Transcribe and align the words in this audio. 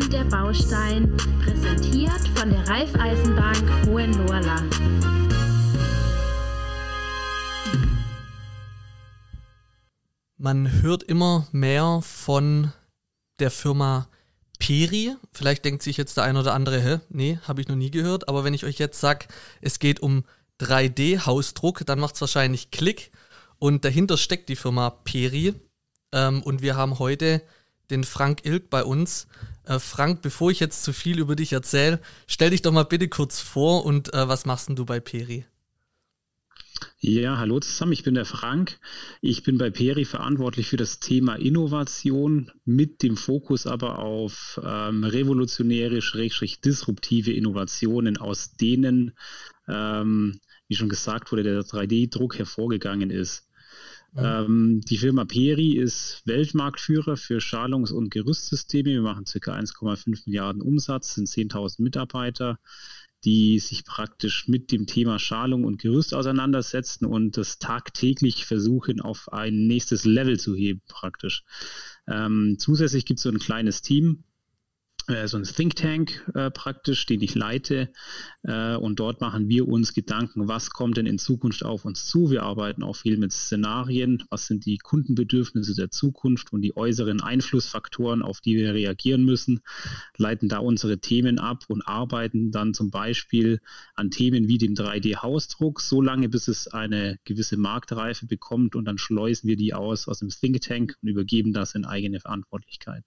und 0.00 0.12
der 0.12 0.24
Baustein, 0.24 1.16
präsentiert 1.42 2.28
von 2.36 2.50
der 2.50 2.68
Raiffeisenbank 2.68 3.86
Hohenlohrland. 3.86 4.80
Man 10.36 10.82
hört 10.82 11.02
immer 11.02 11.48
mehr 11.50 12.00
von 12.04 12.72
der 13.40 13.50
Firma 13.50 14.08
Peri. 14.60 15.16
Vielleicht 15.32 15.64
denkt 15.64 15.82
sich 15.82 15.96
jetzt 15.96 16.16
der 16.16 16.24
ein 16.24 16.36
oder 16.36 16.54
andere, 16.54 16.80
hä? 16.80 17.00
Nee, 17.08 17.40
habe 17.48 17.60
ich 17.60 17.66
noch 17.66 17.74
nie 17.74 17.90
gehört. 17.90 18.28
Aber 18.28 18.44
wenn 18.44 18.54
ich 18.54 18.64
euch 18.64 18.78
jetzt 18.78 19.00
sage, 19.00 19.26
es 19.60 19.80
geht 19.80 19.98
um 19.98 20.24
3D-Hausdruck, 20.60 21.84
dann 21.86 21.98
macht 21.98 22.14
es 22.14 22.20
wahrscheinlich 22.20 22.70
Klick. 22.70 23.10
Und 23.58 23.84
dahinter 23.84 24.16
steckt 24.16 24.48
die 24.48 24.56
Firma 24.56 24.90
Peri. 24.90 25.54
Ähm, 26.12 26.42
und 26.44 26.62
wir 26.62 26.76
haben 26.76 27.00
heute 27.00 27.42
den 27.90 28.04
Frank 28.04 28.44
Ilk 28.44 28.70
bei 28.70 28.84
uns. 28.84 29.26
Äh, 29.68 29.78
Frank, 29.78 30.22
bevor 30.22 30.50
ich 30.50 30.60
jetzt 30.60 30.82
zu 30.82 30.92
viel 30.92 31.18
über 31.18 31.36
dich 31.36 31.52
erzähle, 31.52 32.00
stell 32.26 32.50
dich 32.50 32.62
doch 32.62 32.72
mal 32.72 32.84
bitte 32.84 33.08
kurz 33.08 33.40
vor 33.40 33.84
und 33.84 34.14
äh, 34.14 34.26
was 34.26 34.46
machst 34.46 34.68
denn 34.68 34.76
du 34.76 34.86
bei 34.86 34.98
Peri? 34.98 35.44
Ja, 37.00 37.38
hallo 37.38 37.60
zusammen, 37.60 37.92
ich 37.92 38.02
bin 38.02 38.14
der 38.14 38.24
Frank. 38.24 38.78
Ich 39.20 39.42
bin 39.42 39.58
bei 39.58 39.70
Peri 39.70 40.04
verantwortlich 40.04 40.68
für 40.68 40.76
das 40.76 41.00
Thema 41.00 41.34
Innovation 41.34 42.50
mit 42.64 43.02
dem 43.02 43.16
Fokus 43.16 43.66
aber 43.66 43.98
auf 43.98 44.60
ähm, 44.64 45.04
revolutionäre, 45.04 46.00
schrägstrich 46.00 46.60
disruptive 46.60 47.32
Innovationen, 47.32 48.16
aus 48.16 48.52
denen, 48.54 49.12
ähm, 49.68 50.40
wie 50.68 50.76
schon 50.76 50.88
gesagt 50.88 51.30
wurde, 51.30 51.42
der 51.42 51.60
3D-Druck 51.60 52.38
hervorgegangen 52.38 53.10
ist. 53.10 53.47
Mhm. 54.12 54.20
Ähm, 54.24 54.80
die 54.82 54.98
Firma 54.98 55.24
Peri 55.24 55.76
ist 55.76 56.22
Weltmarktführer 56.24 57.16
für 57.16 57.40
Schalungs- 57.40 57.92
und 57.92 58.10
Gerüstsysteme. 58.10 58.90
Wir 58.90 59.02
machen 59.02 59.24
ca. 59.24 59.54
1,5 59.54 60.24
Milliarden 60.26 60.62
Umsatz, 60.62 61.14
sind 61.14 61.28
10.000 61.28 61.82
Mitarbeiter, 61.82 62.58
die 63.24 63.58
sich 63.58 63.84
praktisch 63.84 64.48
mit 64.48 64.70
dem 64.70 64.86
Thema 64.86 65.18
Schalung 65.18 65.64
und 65.64 65.80
Gerüst 65.80 66.14
auseinandersetzen 66.14 67.04
und 67.04 67.36
das 67.36 67.58
tagtäglich 67.58 68.46
versuchen, 68.46 69.00
auf 69.00 69.32
ein 69.32 69.66
nächstes 69.66 70.04
Level 70.04 70.38
zu 70.38 70.54
heben, 70.54 70.82
praktisch. 70.88 71.42
Ähm, 72.06 72.56
zusätzlich 72.58 73.04
gibt 73.04 73.18
es 73.18 73.24
so 73.24 73.30
ein 73.30 73.38
kleines 73.38 73.82
Team, 73.82 74.24
so 75.24 75.38
ein 75.38 75.44
Think 75.44 75.74
Tank 75.76 76.30
äh, 76.34 76.50
praktisch, 76.50 77.06
den 77.06 77.22
ich 77.22 77.34
leite. 77.34 77.90
Äh, 78.42 78.76
und 78.76 79.00
dort 79.00 79.22
machen 79.22 79.48
wir 79.48 79.66
uns 79.66 79.94
Gedanken, 79.94 80.48
was 80.48 80.70
kommt 80.70 80.98
denn 80.98 81.06
in 81.06 81.18
Zukunft 81.18 81.64
auf 81.64 81.86
uns 81.86 82.04
zu. 82.04 82.30
Wir 82.30 82.42
arbeiten 82.42 82.82
auch 82.82 82.96
viel 82.96 83.16
mit 83.16 83.32
Szenarien, 83.32 84.22
was 84.28 84.46
sind 84.46 84.66
die 84.66 84.76
Kundenbedürfnisse 84.76 85.74
der 85.74 85.90
Zukunft 85.90 86.52
und 86.52 86.60
die 86.60 86.76
äußeren 86.76 87.22
Einflussfaktoren, 87.22 88.20
auf 88.20 88.42
die 88.42 88.56
wir 88.56 88.74
reagieren 88.74 89.24
müssen, 89.24 89.60
leiten 90.18 90.50
da 90.50 90.58
unsere 90.58 90.98
Themen 90.98 91.38
ab 91.38 91.64
und 91.68 91.88
arbeiten 91.88 92.50
dann 92.50 92.74
zum 92.74 92.90
Beispiel 92.90 93.60
an 93.94 94.10
Themen 94.10 94.46
wie 94.46 94.58
dem 94.58 94.74
3D-Hausdruck, 94.74 95.80
so 95.80 96.02
lange 96.02 96.28
bis 96.28 96.48
es 96.48 96.68
eine 96.68 97.18
gewisse 97.24 97.56
Marktreife 97.56 98.26
bekommt 98.26 98.76
und 98.76 98.84
dann 98.84 98.98
schleusen 98.98 99.48
wir 99.48 99.56
die 99.56 99.72
aus 99.72 100.06
aus 100.06 100.18
dem 100.18 100.28
Think 100.28 100.60
Tank 100.60 100.96
und 101.00 101.08
übergeben 101.08 101.54
das 101.54 101.74
in 101.74 101.86
eigene 101.86 102.20
Verantwortlichkeit. 102.20 103.04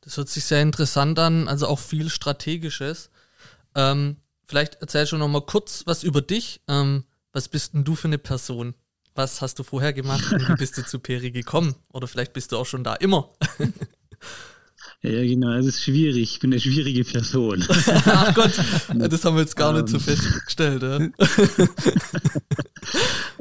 Das 0.00 0.16
hört 0.16 0.28
sich 0.28 0.44
sehr 0.44 0.62
interessant 0.62 1.18
an, 1.18 1.48
also 1.48 1.66
auch 1.66 1.78
viel 1.78 2.08
Strategisches. 2.08 3.10
Ähm, 3.74 4.16
vielleicht 4.44 4.76
erzählst 4.76 5.12
du 5.12 5.18
noch 5.18 5.28
mal 5.28 5.44
kurz 5.44 5.82
was 5.86 6.02
über 6.02 6.22
dich. 6.22 6.60
Ähm, 6.68 7.04
was 7.32 7.48
bist 7.48 7.74
denn 7.74 7.84
du 7.84 7.94
für 7.94 8.08
eine 8.08 8.18
Person? 8.18 8.74
Was 9.14 9.42
hast 9.42 9.58
du 9.58 9.64
vorher 9.64 9.92
gemacht 9.92 10.32
und 10.32 10.48
wie 10.48 10.54
bist 10.54 10.78
du 10.78 10.84
zu 10.84 10.98
Peri 10.98 11.30
gekommen? 11.30 11.74
Oder 11.92 12.06
vielleicht 12.06 12.32
bist 12.32 12.52
du 12.52 12.58
auch 12.58 12.66
schon 12.66 12.84
da 12.84 12.94
immer. 12.94 13.30
Ja, 15.00 15.22
genau, 15.22 15.52
es 15.52 15.66
ist 15.66 15.80
schwierig. 15.80 16.34
Ich 16.34 16.40
bin 16.40 16.52
eine 16.52 16.60
schwierige 16.60 17.04
Person. 17.04 17.64
Ach 18.04 18.34
Gott, 18.34 18.58
das 19.12 19.24
haben 19.24 19.36
wir 19.36 19.42
jetzt 19.42 19.54
gar 19.54 19.72
nicht 19.72 19.88
so 19.88 19.96
ähm. 19.96 20.02
festgestellt. 20.02 20.82
Ja? 20.82 20.96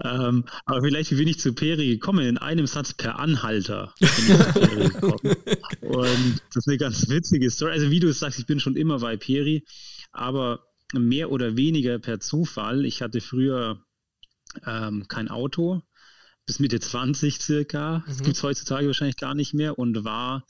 ähm, 0.28 0.46
aber 0.66 0.82
vielleicht, 0.84 1.10
bin 1.10 1.28
ich 1.28 1.40
zu 1.40 1.54
Peri 1.54 1.88
gekommen? 1.88 2.28
In 2.28 2.38
einem 2.38 2.68
Satz 2.68 2.94
per 2.94 3.18
Anhalter. 3.18 3.92
Und 5.82 6.42
das 6.54 6.58
ist 6.58 6.68
eine 6.68 6.78
ganz 6.78 7.10
witzige 7.10 7.50
Story. 7.50 7.72
Also, 7.72 7.90
wie 7.90 8.02
du 8.02 8.14
sagst, 8.14 8.38
ich 8.38 8.46
bin 8.46 8.60
schon 8.60 8.76
immer 8.76 9.00
bei 9.00 9.18
Peri, 9.18 9.66
aber 10.12 10.64
mehr 10.94 11.32
oder 11.32 11.58
weniger 11.58 11.98
per 11.98 12.20
Zufall. 12.20 12.86
Ich 12.86 13.02
hatte 13.02 13.20
früher 13.20 13.82
ähm, 14.64 15.08
kein 15.08 15.28
Auto, 15.28 15.82
bis 16.46 16.60
Mitte 16.60 16.80
20 16.80 17.42
circa. 17.42 18.00
Mhm. 18.00 18.04
Das 18.06 18.18
gibt 18.22 18.38
es 18.38 18.44
heutzutage 18.44 18.86
wahrscheinlich 18.86 19.18
gar 19.18 19.34
nicht 19.34 19.56
mehr 19.56 19.80
und 19.80 20.04
war 20.04 20.46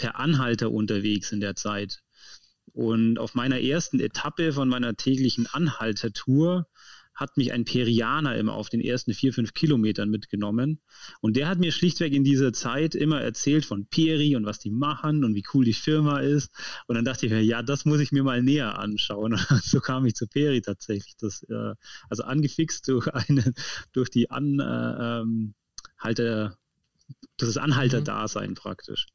per 0.00 0.18
Anhalter 0.18 0.70
unterwegs 0.72 1.30
in 1.30 1.40
der 1.40 1.54
Zeit. 1.54 2.00
Und 2.72 3.18
auf 3.18 3.34
meiner 3.34 3.60
ersten 3.60 4.00
Etappe 4.00 4.52
von 4.52 4.68
meiner 4.68 4.94
täglichen 4.94 5.46
Anhaltertour 5.46 6.66
hat 7.20 7.36
mich 7.36 7.52
ein 7.52 7.66
Perianer 7.66 8.36
immer 8.36 8.54
auf 8.54 8.70
den 8.70 8.80
ersten 8.80 9.12
vier, 9.12 9.34
fünf 9.34 9.52
Kilometern 9.52 10.08
mitgenommen. 10.08 10.80
Und 11.20 11.36
der 11.36 11.48
hat 11.48 11.58
mir 11.58 11.70
schlichtweg 11.70 12.14
in 12.14 12.24
dieser 12.24 12.54
Zeit 12.54 12.94
immer 12.94 13.20
erzählt 13.20 13.66
von 13.66 13.86
Peri 13.86 14.36
und 14.36 14.46
was 14.46 14.58
die 14.58 14.70
machen 14.70 15.22
und 15.22 15.34
wie 15.34 15.44
cool 15.52 15.66
die 15.66 15.74
Firma 15.74 16.20
ist. 16.20 16.50
Und 16.86 16.94
dann 16.94 17.04
dachte 17.04 17.26
ich 17.26 17.32
mir, 17.32 17.42
ja, 17.42 17.62
das 17.62 17.84
muss 17.84 18.00
ich 18.00 18.10
mir 18.10 18.22
mal 18.22 18.42
näher 18.42 18.78
anschauen. 18.78 19.34
Und 19.50 19.62
so 19.62 19.80
kam 19.80 20.06
ich 20.06 20.14
zu 20.14 20.26
Peri 20.28 20.62
tatsächlich. 20.62 21.14
Das, 21.18 21.42
äh, 21.42 21.74
also 22.08 22.22
angefixt 22.22 22.88
durch 22.88 23.06
eine, 23.12 23.52
durch 23.92 24.08
die 24.08 24.30
Anhalter, 24.30 25.26
äh, 26.06 26.50
das 27.36 27.48
ist 27.50 27.58
Anhalterdasein 27.58 28.50
mhm. 28.50 28.54
praktisch. 28.54 29.06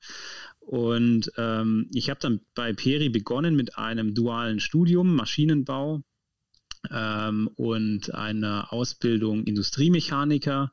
Und 0.65 1.31
ähm, 1.37 1.89
ich 1.93 2.09
habe 2.09 2.19
dann 2.19 2.41
bei 2.55 2.73
Peri 2.73 3.09
begonnen 3.09 3.55
mit 3.55 3.77
einem 3.77 4.15
dualen 4.15 4.59
Studium 4.59 5.15
Maschinenbau 5.15 6.01
ähm, 6.91 7.49
und 7.55 8.13
einer 8.15 8.73
Ausbildung 8.73 9.43
Industriemechaniker 9.43 10.71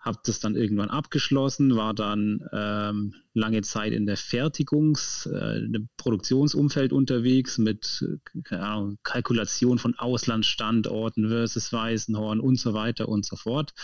habe 0.00 0.18
das 0.24 0.40
dann 0.40 0.56
irgendwann 0.56 0.88
abgeschlossen, 0.88 1.76
war 1.76 1.92
dann 1.92 2.40
ähm, 2.52 3.14
lange 3.34 3.60
Zeit 3.60 3.92
in 3.92 4.06
der 4.06 4.16
Fertigungs-, 4.16 5.26
äh, 5.30 5.58
im 5.58 5.90
Produktionsumfeld 5.98 6.92
unterwegs 6.92 7.58
mit 7.58 8.02
Ahnung, 8.48 8.98
Kalkulation 9.02 9.78
von 9.78 9.94
Auslandsstandorten 9.98 11.28
versus 11.28 11.70
Weißenhorn 11.70 12.40
und 12.40 12.56
so 12.58 12.72
weiter 12.72 13.10
und 13.10 13.26
so 13.26 13.36
fort. 13.36 13.74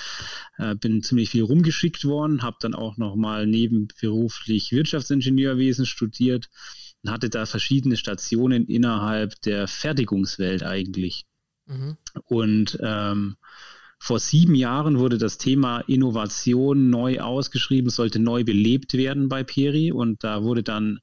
Äh, 0.57 0.75
bin 0.75 1.03
ziemlich 1.03 1.29
viel 1.31 1.43
rumgeschickt 1.43 2.07
worden, 2.07 2.43
habe 2.43 2.57
dann 2.61 2.75
auch 2.75 2.97
nochmal 2.97 3.47
nebenberuflich 3.47 4.73
Wirtschaftsingenieurwesen 4.73 5.85
studiert 5.85 6.49
und 7.03 7.11
hatte 7.11 7.29
da 7.29 7.45
verschiedene 7.45 7.99
Stationen 7.99 8.65
innerhalb 8.65 9.39
der 9.43 9.69
Fertigungswelt 9.69 10.63
eigentlich. 10.63 11.27
Mhm. 11.67 11.99
Und 12.25 12.79
ähm, 12.81 13.37
vor 14.07 14.21
sieben 14.21 14.55
Jahren 14.55 15.01
wurde 15.01 15.19
das 15.19 15.37
Thema 15.37 15.81
Innovation 15.81 16.91
neu 16.91 17.19
ausgeschrieben, 17.19 17.91
sollte 17.91 18.21
neu 18.21 18.45
belebt 18.45 18.95
werden 18.95 19.29
bei 19.29 19.43
Peri 19.43 19.91
und 19.91 20.23
da 20.23 20.45
wurde 20.45 20.63
dann 20.63 21.01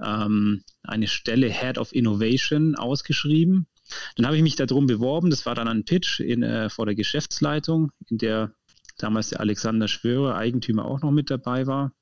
ähm, 0.00 0.62
eine 0.84 1.08
Stelle 1.08 1.48
Head 1.50 1.78
of 1.78 1.92
Innovation 1.92 2.76
ausgeschrieben. 2.76 3.66
Dann 4.14 4.24
habe 4.24 4.36
ich 4.36 4.44
mich 4.44 4.54
darum 4.54 4.86
beworben, 4.86 5.30
das 5.30 5.46
war 5.46 5.56
dann 5.56 5.66
ein 5.66 5.84
Pitch 5.84 6.20
in, 6.20 6.44
äh, 6.44 6.70
vor 6.70 6.86
der 6.86 6.94
Geschäftsleitung, 6.94 7.90
in 8.06 8.18
der 8.18 8.52
damals 8.98 9.30
der 9.30 9.40
Alexander 9.40 9.88
Schwörer, 9.88 10.36
Eigentümer, 10.36 10.84
auch 10.84 11.02
noch 11.02 11.10
mit 11.10 11.30
dabei 11.30 11.66
war. 11.66 11.92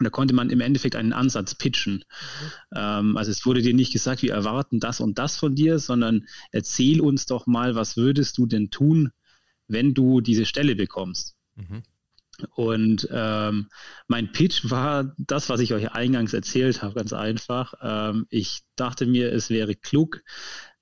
Und 0.00 0.04
da 0.04 0.10
konnte 0.10 0.34
man 0.34 0.50
im 0.50 0.60
Endeffekt 0.60 0.96
einen 0.96 1.12
Ansatz 1.12 1.54
pitchen. 1.54 2.02
Mhm. 2.72 2.76
Ähm, 2.76 3.16
also 3.16 3.30
es 3.30 3.46
wurde 3.46 3.62
dir 3.62 3.74
nicht 3.74 3.92
gesagt, 3.92 4.22
wir 4.22 4.32
erwarten 4.32 4.80
das 4.80 4.98
und 4.98 5.20
das 5.20 5.36
von 5.36 5.54
dir, 5.54 5.78
sondern 5.78 6.26
erzähl 6.50 7.00
uns 7.00 7.26
doch 7.26 7.46
mal, 7.46 7.76
was 7.76 7.96
würdest 7.96 8.38
du 8.38 8.46
denn 8.46 8.68
tun, 8.70 9.12
wenn 9.72 9.94
du 9.94 10.20
diese 10.20 10.46
Stelle 10.46 10.76
bekommst. 10.76 11.34
Mhm. 11.56 11.82
Und 12.54 13.08
ähm, 13.12 13.68
mein 14.08 14.32
Pitch 14.32 14.70
war 14.70 15.14
das, 15.18 15.48
was 15.48 15.60
ich 15.60 15.74
euch 15.74 15.92
eingangs 15.92 16.32
erzählt 16.32 16.82
habe, 16.82 16.94
ganz 16.94 17.12
einfach. 17.12 17.74
Ähm, 17.82 18.26
ich 18.30 18.62
dachte 18.74 19.06
mir, 19.06 19.32
es 19.32 19.50
wäre 19.50 19.74
klug, 19.74 20.22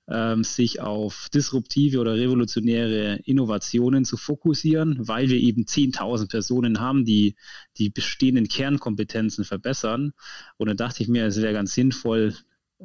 ähm, 0.07 0.43
sich 0.43 0.81
auf 0.81 1.27
disruptive 1.33 1.99
oder 1.99 2.15
revolutionäre 2.15 3.19
Innovationen 3.25 4.05
zu 4.05 4.17
fokussieren, 4.17 5.07
weil 5.07 5.29
wir 5.29 5.37
eben 5.37 5.63
10.000 5.63 6.29
Personen 6.29 6.79
haben, 6.79 7.05
die 7.05 7.35
die 7.77 7.89
bestehenden 7.89 8.47
Kernkompetenzen 8.47 9.45
verbessern. 9.45 10.13
Und 10.57 10.67
dann 10.67 10.77
dachte 10.77 11.03
ich 11.03 11.09
mir, 11.09 11.25
es 11.25 11.41
wäre 11.41 11.53
ganz 11.53 11.73
sinnvoll, 11.73 12.35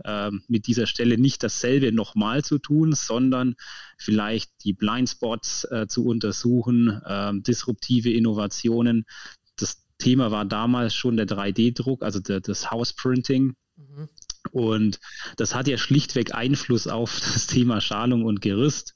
ähm, 0.04 0.42
mit 0.48 0.66
dieser 0.66 0.86
Stelle 0.86 1.18
nicht 1.18 1.42
dasselbe 1.42 1.92
nochmal 1.92 2.44
zu 2.44 2.58
tun, 2.58 2.92
sondern 2.92 3.56
vielleicht 3.98 4.50
die 4.64 4.72
Blindspots 4.72 5.64
äh, 5.70 5.86
zu 5.88 6.06
untersuchen, 6.06 7.00
ähm, 7.06 7.42
disruptive 7.42 8.12
Innovationen. 8.12 9.06
Das 9.56 9.84
Thema 9.98 10.30
war 10.30 10.44
damals 10.44 10.94
schon 10.94 11.16
der 11.16 11.26
3D-Druck, 11.26 12.02
also 12.02 12.20
der, 12.20 12.40
das 12.40 12.70
Houseprinting. 12.70 13.54
Mhm. 13.76 14.08
Und 14.52 15.00
das 15.36 15.54
hat 15.54 15.68
ja 15.68 15.76
schlichtweg 15.78 16.34
Einfluss 16.34 16.86
auf 16.86 17.20
das 17.20 17.46
Thema 17.46 17.80
Schalung 17.80 18.24
und 18.24 18.40
Gerüst. 18.40 18.94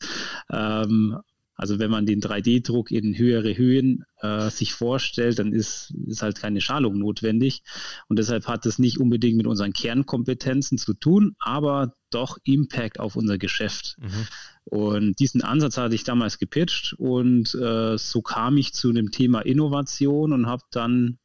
Ähm, 0.50 1.19
Also 1.60 1.78
wenn 1.78 1.90
man 1.90 2.06
den 2.06 2.22
3D-Druck 2.22 2.90
in 2.90 3.18
höhere 3.18 3.54
Höhen 3.54 4.06
äh, 4.22 4.48
sich 4.48 4.72
vorstellt, 4.72 5.38
dann 5.38 5.52
ist, 5.52 5.92
ist 6.06 6.22
halt 6.22 6.38
keine 6.38 6.62
Schalung 6.62 6.98
notwendig. 6.98 7.62
Und 8.08 8.18
deshalb 8.18 8.46
hat 8.46 8.64
es 8.64 8.78
nicht 8.78 8.98
unbedingt 8.98 9.36
mit 9.36 9.46
unseren 9.46 9.74
Kernkompetenzen 9.74 10.78
zu 10.78 10.94
tun, 10.94 11.36
aber 11.38 11.92
doch 12.08 12.38
Impact 12.44 12.98
auf 12.98 13.14
unser 13.14 13.36
Geschäft. 13.36 13.98
Mhm. 14.00 14.26
Und 14.64 15.20
diesen 15.20 15.42
Ansatz 15.42 15.76
hatte 15.76 15.94
ich 15.94 16.02
damals 16.02 16.38
gepitcht 16.38 16.94
und 16.96 17.54
äh, 17.54 17.98
so 17.98 18.22
kam 18.22 18.56
ich 18.56 18.72
zu 18.72 18.90
dem 18.94 19.10
Thema 19.10 19.40
Innovation 19.40 20.32
und 20.32 20.46
habe 20.46 20.62
dann 20.70 21.18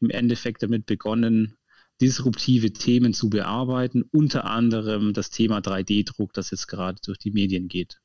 im 0.00 0.10
Endeffekt 0.10 0.62
damit 0.62 0.84
begonnen, 0.84 1.56
disruptive 2.02 2.74
Themen 2.74 3.14
zu 3.14 3.30
bearbeiten, 3.30 4.04
unter 4.12 4.44
anderem 4.44 5.14
das 5.14 5.30
Thema 5.30 5.60
3D-Druck, 5.60 6.34
das 6.34 6.50
jetzt 6.50 6.66
gerade 6.66 7.00
durch 7.02 7.16
die 7.16 7.30
Medien 7.30 7.68
geht. 7.68 7.98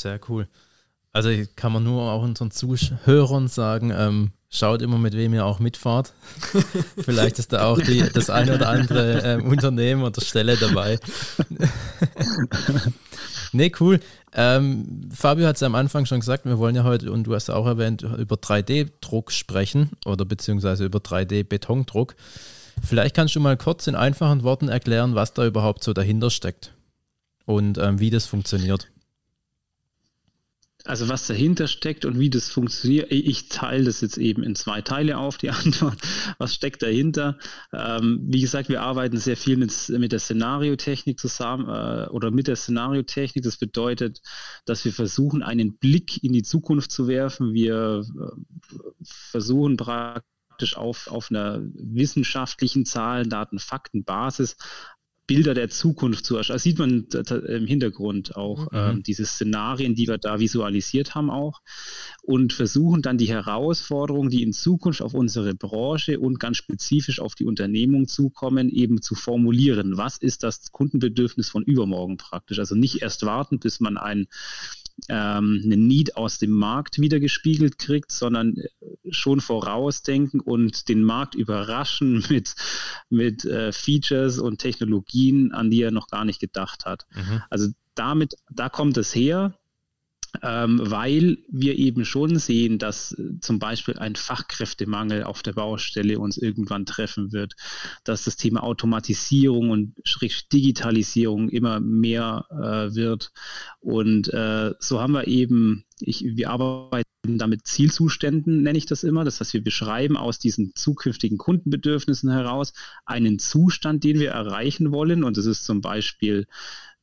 Sehr 0.00 0.20
cool. 0.28 0.48
Also 1.12 1.30
kann 1.56 1.72
man 1.72 1.82
nur 1.82 2.02
auch 2.02 2.22
unseren 2.22 2.50
Zuhörern 2.50 3.48
sagen, 3.48 3.90
ähm, 3.96 4.32
schaut 4.50 4.82
immer, 4.82 4.98
mit 4.98 5.14
wem 5.14 5.32
ihr 5.32 5.46
auch 5.46 5.60
mitfahrt. 5.60 6.12
Vielleicht 6.98 7.38
ist 7.38 7.54
da 7.54 7.64
auch 7.64 7.80
die, 7.80 8.06
das 8.12 8.28
eine 8.28 8.54
oder 8.54 8.68
andere 8.68 9.20
ähm, 9.20 9.46
Unternehmen 9.46 10.02
oder 10.02 10.20
Stelle 10.20 10.58
dabei. 10.58 10.98
nee, 13.52 13.72
cool. 13.80 14.00
Ähm, 14.34 15.08
Fabio 15.14 15.46
hat 15.46 15.56
es 15.56 15.62
am 15.62 15.74
Anfang 15.74 16.04
schon 16.04 16.20
gesagt, 16.20 16.44
wir 16.44 16.58
wollen 16.58 16.76
ja 16.76 16.84
heute, 16.84 17.10
und 17.10 17.24
du 17.24 17.34
hast 17.34 17.48
auch 17.48 17.66
erwähnt, 17.66 18.02
über 18.02 18.36
3D-Druck 18.36 19.32
sprechen 19.32 19.92
oder 20.04 20.26
beziehungsweise 20.26 20.84
über 20.84 20.98
3D-Betondruck. 20.98 22.14
Vielleicht 22.82 23.16
kannst 23.16 23.34
du 23.34 23.40
mal 23.40 23.56
kurz 23.56 23.86
in 23.86 23.94
einfachen 23.94 24.42
Worten 24.42 24.68
erklären, 24.68 25.14
was 25.14 25.32
da 25.32 25.46
überhaupt 25.46 25.82
so 25.82 25.94
dahinter 25.94 26.28
steckt 26.28 26.74
und 27.46 27.78
ähm, 27.78 28.00
wie 28.00 28.10
das 28.10 28.26
funktioniert. 28.26 28.88
Also 30.86 31.08
was 31.08 31.26
dahinter 31.26 31.66
steckt 31.66 32.04
und 32.04 32.18
wie 32.18 32.30
das 32.30 32.48
funktioniert, 32.48 33.10
ich 33.10 33.48
teile 33.48 33.84
das 33.84 34.00
jetzt 34.00 34.18
eben 34.18 34.42
in 34.42 34.54
zwei 34.54 34.82
Teile 34.82 35.18
auf, 35.18 35.36
die 35.36 35.50
Antwort. 35.64 35.98
Was 36.38 36.54
steckt 36.54 36.82
dahinter? 36.82 37.38
Ähm, 37.72 38.20
wie 38.22 38.40
gesagt, 38.40 38.68
wir 38.68 38.82
arbeiten 38.82 39.18
sehr 39.18 39.36
viel 39.36 39.56
mit, 39.56 39.72
mit 39.88 40.12
der 40.12 40.18
Szenariotechnik 40.18 41.18
zusammen 41.18 41.68
äh, 41.68 42.08
oder 42.08 42.30
mit 42.30 42.46
der 42.48 42.56
Szenariotechnik. 42.56 43.44
Das 43.44 43.56
bedeutet, 43.56 44.22
dass 44.64 44.84
wir 44.84 44.92
versuchen, 44.92 45.42
einen 45.42 45.78
Blick 45.78 46.22
in 46.22 46.32
die 46.32 46.42
Zukunft 46.42 46.90
zu 46.92 47.08
werfen. 47.08 47.52
Wir 47.52 48.04
äh, 48.04 48.74
versuchen 49.02 49.76
praktisch 49.76 50.76
auf, 50.76 51.08
auf 51.08 51.30
einer 51.30 51.60
wissenschaftlichen 51.74 52.86
Zahlen, 52.86 53.28
Daten, 53.28 53.58
Fakten 53.58 54.04
Basis 54.04 54.56
Bilder 55.26 55.54
der 55.54 55.68
Zukunft 55.68 56.24
zu 56.24 56.36
erschaffen. 56.36 56.56
Das 56.56 56.62
sieht 56.62 56.78
man 56.78 57.06
im 57.48 57.66
Hintergrund 57.66 58.36
auch, 58.36 58.70
mhm. 58.70 58.78
ähm, 58.78 59.02
diese 59.02 59.26
Szenarien, 59.26 59.94
die 59.94 60.06
wir 60.06 60.18
da 60.18 60.38
visualisiert 60.38 61.14
haben 61.14 61.30
auch 61.30 61.62
und 62.22 62.52
versuchen 62.52 63.02
dann 63.02 63.18
die 63.18 63.28
Herausforderungen, 63.28 64.30
die 64.30 64.42
in 64.42 64.52
Zukunft 64.52 65.02
auf 65.02 65.14
unsere 65.14 65.54
Branche 65.54 66.18
und 66.18 66.40
ganz 66.40 66.56
spezifisch 66.56 67.20
auf 67.20 67.34
die 67.34 67.44
Unternehmung 67.44 68.08
zukommen, 68.08 68.68
eben 68.68 69.02
zu 69.02 69.14
formulieren. 69.14 69.96
Was 69.96 70.18
ist 70.18 70.42
das 70.42 70.72
Kundenbedürfnis 70.72 71.48
von 71.48 71.62
übermorgen 71.62 72.16
praktisch? 72.16 72.58
Also 72.58 72.74
nicht 72.74 73.02
erst 73.02 73.24
warten, 73.24 73.58
bis 73.58 73.80
man 73.80 73.96
ein 73.96 74.26
ähm, 75.08 75.60
einen 75.64 75.86
Need 75.86 76.16
aus 76.16 76.38
dem 76.38 76.50
Markt 76.50 76.98
wieder 76.98 77.20
gespiegelt 77.20 77.78
kriegt, 77.78 78.10
sondern 78.10 78.56
äh, 78.56 78.68
schon 79.10 79.40
vorausdenken 79.40 80.40
und 80.40 80.88
den 80.88 81.02
Markt 81.02 81.34
überraschen 81.34 82.24
mit, 82.30 82.54
mit 83.10 83.44
äh, 83.44 83.72
Features 83.72 84.38
und 84.38 84.58
Technologien, 84.58 85.52
an 85.52 85.70
die 85.70 85.82
er 85.82 85.90
noch 85.90 86.08
gar 86.08 86.24
nicht 86.24 86.40
gedacht 86.40 86.86
hat. 86.86 87.06
Mhm. 87.14 87.42
Also 87.50 87.68
damit, 87.94 88.34
da 88.50 88.68
kommt 88.68 88.96
es 88.96 89.14
her 89.14 89.54
ähm, 90.42 90.80
weil 90.82 91.38
wir 91.48 91.78
eben 91.78 92.04
schon 92.04 92.38
sehen, 92.38 92.78
dass 92.78 93.12
äh, 93.12 93.40
zum 93.40 93.58
Beispiel 93.58 93.98
ein 93.98 94.16
Fachkräftemangel 94.16 95.24
auf 95.24 95.42
der 95.42 95.52
Baustelle 95.52 96.18
uns 96.18 96.36
irgendwann 96.36 96.86
treffen 96.86 97.32
wird, 97.32 97.54
dass 98.04 98.24
das 98.24 98.36
Thema 98.36 98.62
Automatisierung 98.62 99.70
und 99.70 99.94
Digitalisierung 100.52 101.48
immer 101.48 101.80
mehr 101.80 102.46
äh, 102.50 102.94
wird. 102.94 103.32
Und 103.80 104.32
äh, 104.32 104.74
so 104.78 105.00
haben 105.00 105.12
wir 105.12 105.26
eben, 105.26 105.84
ich, 106.00 106.24
wir 106.24 106.50
arbeiten 106.50 107.04
damit 107.24 107.66
Zielzuständen, 107.66 108.62
nenne 108.62 108.78
ich 108.78 108.86
das 108.86 109.02
immer. 109.02 109.24
Das 109.24 109.40
heißt, 109.40 109.54
wir 109.54 109.64
beschreiben 109.64 110.16
aus 110.16 110.38
diesen 110.38 110.74
zukünftigen 110.74 111.38
Kundenbedürfnissen 111.38 112.30
heraus 112.30 112.72
einen 113.04 113.38
Zustand, 113.38 114.04
den 114.04 114.20
wir 114.20 114.30
erreichen 114.30 114.92
wollen. 114.92 115.24
Und 115.24 115.36
das 115.36 115.46
ist 115.46 115.64
zum 115.64 115.80
Beispiel 115.80 116.46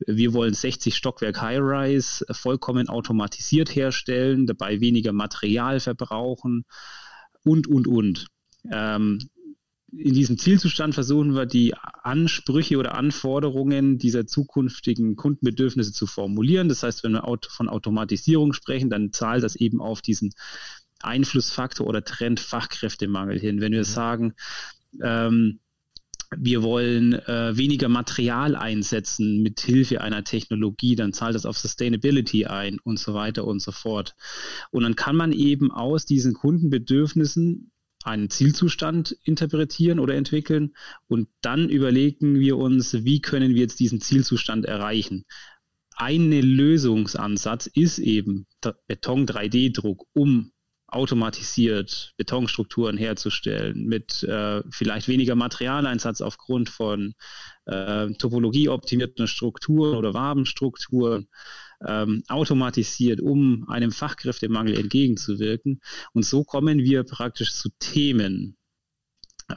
wir 0.07 0.33
wollen 0.33 0.53
60 0.53 0.95
Stockwerk 0.95 1.41
High-Rise 1.41 2.25
vollkommen 2.31 2.89
automatisiert 2.89 3.75
herstellen, 3.75 4.47
dabei 4.47 4.79
weniger 4.79 5.13
Material 5.13 5.79
verbrauchen 5.79 6.65
und, 7.43 7.67
und, 7.67 7.87
und. 7.87 8.27
Ähm, 8.71 9.19
in 9.97 10.13
diesem 10.13 10.37
Zielzustand 10.37 10.93
versuchen 10.95 11.35
wir 11.35 11.45
die 11.45 11.73
Ansprüche 12.01 12.77
oder 12.77 12.95
Anforderungen 12.95 13.97
dieser 13.97 14.25
zukünftigen 14.25 15.15
Kundenbedürfnisse 15.15 15.93
zu 15.93 16.07
formulieren. 16.07 16.69
Das 16.69 16.83
heißt, 16.83 17.03
wenn 17.03 17.13
wir 17.13 17.23
von 17.49 17.69
Automatisierung 17.69 18.53
sprechen, 18.53 18.89
dann 18.89 19.11
zahlt 19.11 19.43
das 19.43 19.55
eben 19.55 19.81
auf 19.81 20.01
diesen 20.01 20.33
Einflussfaktor 21.01 21.85
oder 21.85 22.03
Trend 22.03 22.39
Fachkräftemangel 22.39 23.39
hin. 23.39 23.61
Wenn 23.61 23.73
wir 23.73 23.85
sagen, 23.85 24.33
ähm, 25.01 25.59
wir 26.35 26.63
wollen 26.63 27.13
äh, 27.13 27.55
weniger 27.55 27.89
Material 27.89 28.55
einsetzen 28.55 29.43
mit 29.43 29.59
Hilfe 29.59 30.01
einer 30.01 30.23
Technologie, 30.23 30.95
dann 30.95 31.13
zahlt 31.13 31.35
das 31.35 31.45
auf 31.45 31.59
Sustainability 31.59 32.45
ein 32.45 32.79
und 32.79 32.97
so 32.97 33.13
weiter 33.13 33.45
und 33.45 33.61
so 33.61 33.71
fort. 33.71 34.15
Und 34.71 34.83
dann 34.83 34.95
kann 34.95 35.15
man 35.15 35.31
eben 35.31 35.71
aus 35.71 36.05
diesen 36.05 36.33
Kundenbedürfnissen 36.33 37.71
einen 38.03 38.29
Zielzustand 38.29 39.17
interpretieren 39.23 39.99
oder 39.99 40.15
entwickeln 40.15 40.75
und 41.07 41.29
dann 41.41 41.69
überlegen 41.69 42.39
wir 42.39 42.57
uns, 42.57 42.93
wie 43.05 43.21
können 43.21 43.53
wir 43.55 43.61
jetzt 43.61 43.79
diesen 43.79 44.01
Zielzustand 44.01 44.65
erreichen. 44.65 45.25
Eine 45.95 46.41
Lösungsansatz 46.41 47.67
ist 47.67 47.99
eben 47.99 48.47
Beton 48.87 49.25
3D-Druck, 49.27 50.05
um 50.13 50.51
automatisiert 50.93 52.13
Betonstrukturen 52.17 52.97
herzustellen, 52.97 53.85
mit 53.85 54.23
äh, 54.23 54.61
vielleicht 54.69 55.07
weniger 55.07 55.35
Materialeinsatz 55.35 56.21
aufgrund 56.21 56.69
von 56.69 57.15
äh, 57.65 58.11
topologieoptimierten 58.13 59.27
Strukturen 59.27 59.97
oder 59.97 60.13
Wabenstrukturen, 60.13 61.27
ähm, 61.87 62.23
automatisiert, 62.27 63.21
um 63.21 63.67
einem 63.69 63.91
Fachkräftemangel 63.91 64.77
entgegenzuwirken. 64.77 65.81
Und 66.13 66.25
so 66.25 66.43
kommen 66.43 66.79
wir 66.79 67.03
praktisch 67.03 67.53
zu 67.53 67.69
Themen, 67.79 68.57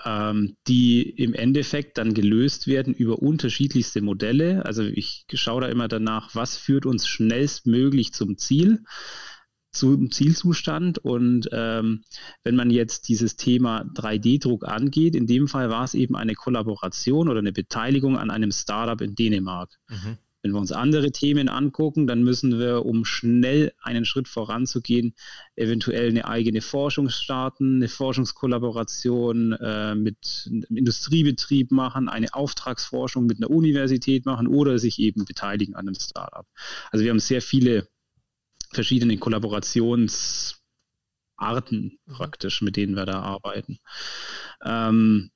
ähm, 0.04 0.56
die 0.66 1.02
im 1.02 1.34
Endeffekt 1.34 1.98
dann 1.98 2.14
gelöst 2.14 2.66
werden 2.66 2.94
über 2.94 3.20
unterschiedlichste 3.20 4.00
Modelle. 4.00 4.64
Also 4.64 4.82
ich 4.82 5.26
schaue 5.32 5.62
da 5.62 5.68
immer 5.68 5.88
danach, 5.88 6.34
was 6.34 6.56
führt 6.56 6.86
uns 6.86 7.06
schnellstmöglich 7.06 8.12
zum 8.12 8.36
Ziel 8.36 8.82
zum 9.76 10.10
Zielzustand. 10.10 10.98
Und 10.98 11.48
ähm, 11.52 12.02
wenn 12.42 12.56
man 12.56 12.70
jetzt 12.70 13.08
dieses 13.08 13.36
Thema 13.36 13.82
3D-Druck 13.82 14.66
angeht, 14.66 15.14
in 15.14 15.26
dem 15.26 15.48
Fall 15.48 15.70
war 15.70 15.84
es 15.84 15.94
eben 15.94 16.16
eine 16.16 16.34
Kollaboration 16.34 17.28
oder 17.28 17.40
eine 17.40 17.52
Beteiligung 17.52 18.18
an 18.18 18.30
einem 18.30 18.50
Startup 18.50 19.00
in 19.00 19.14
Dänemark. 19.14 19.70
Mhm. 19.88 20.18
Wenn 20.46 20.52
wir 20.52 20.60
uns 20.60 20.70
andere 20.70 21.10
Themen 21.10 21.48
angucken, 21.48 22.06
dann 22.06 22.22
müssen 22.22 22.60
wir, 22.60 22.86
um 22.86 23.04
schnell 23.04 23.72
einen 23.82 24.04
Schritt 24.04 24.28
voranzugehen, 24.28 25.12
eventuell 25.56 26.10
eine 26.10 26.28
eigene 26.28 26.60
Forschung 26.60 27.08
starten, 27.08 27.76
eine 27.76 27.88
Forschungskollaboration 27.88 29.54
äh, 29.54 29.96
mit 29.96 30.46
einem 30.46 30.76
Industriebetrieb 30.76 31.72
machen, 31.72 32.08
eine 32.08 32.32
Auftragsforschung 32.32 33.26
mit 33.26 33.38
einer 33.38 33.50
Universität 33.50 34.24
machen 34.24 34.46
oder 34.46 34.78
sich 34.78 35.00
eben 35.00 35.24
beteiligen 35.24 35.74
an 35.74 35.88
einem 35.88 35.96
Startup. 35.96 36.46
Also 36.92 37.04
wir 37.04 37.10
haben 37.10 37.18
sehr 37.18 37.42
viele 37.42 37.88
verschiedene 38.70 39.18
Kollaborationsarten 39.18 40.60
praktisch, 42.06 42.62
mit 42.62 42.76
denen 42.76 42.94
wir 42.94 43.06
da 43.06 43.18
arbeiten. 43.18 43.80
Ähm, 44.64 45.32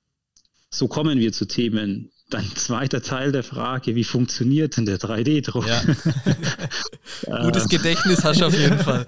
so 0.68 0.86
kommen 0.86 1.18
wir 1.18 1.32
zu 1.32 1.48
Themen. 1.48 2.12
Dann 2.30 2.44
zweiter 2.54 3.02
Teil 3.02 3.32
der 3.32 3.42
Frage, 3.42 3.96
wie 3.96 4.04
funktioniert 4.04 4.76
denn 4.76 4.86
der 4.86 4.98
3D-Druck? 4.98 5.66
Ja. 5.66 5.82
Gutes 7.42 7.68
Gedächtnis 7.68 8.24
hast 8.24 8.40
du 8.40 8.46
auf 8.46 8.56
jeden 8.56 8.78
Fall. 8.78 9.04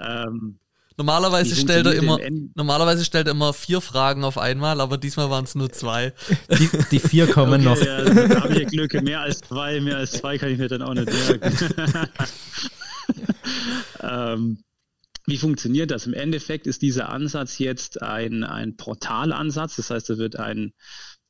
ähm, 0.00 0.58
Normalerweise 0.96 1.56
stellt 1.56 1.86
er 1.86 1.94
immer, 1.94 2.20
normalerweise 2.54 3.04
stellt 3.04 3.26
er 3.26 3.32
immer 3.32 3.52
vier 3.52 3.80
Fragen 3.80 4.22
auf 4.22 4.38
einmal, 4.38 4.80
aber 4.80 4.96
diesmal 4.96 5.28
waren 5.28 5.44
es 5.44 5.56
nur 5.56 5.72
zwei. 5.72 6.12
Die, 6.56 6.70
die 6.92 7.00
vier 7.00 7.26
kommen 7.26 7.66
okay, 7.66 7.74
noch. 7.80 7.84
Ja, 7.84 8.04
da 8.04 8.42
habe 8.44 8.62
ich 8.62 8.68
Glück. 8.68 9.02
Mehr 9.02 9.20
als 9.20 9.40
zwei, 9.40 9.80
mehr 9.80 9.96
als 9.96 10.12
zwei 10.12 10.38
kann 10.38 10.50
ich 10.50 10.58
mir 10.58 10.68
dann 10.68 10.82
auch 10.82 10.94
nicht 10.94 11.10
merken. 11.10 12.08
ähm, 14.02 14.58
wie 15.26 15.38
funktioniert 15.38 15.90
das? 15.90 16.06
Im 16.06 16.14
Endeffekt 16.14 16.66
ist 16.66 16.82
dieser 16.82 17.08
Ansatz 17.08 17.58
jetzt 17.58 18.02
ein, 18.02 18.44
ein 18.44 18.76
Portalansatz. 18.76 19.76
Das 19.76 19.90
heißt, 19.90 20.10
da 20.10 20.18
wird 20.18 20.36
ein, 20.36 20.74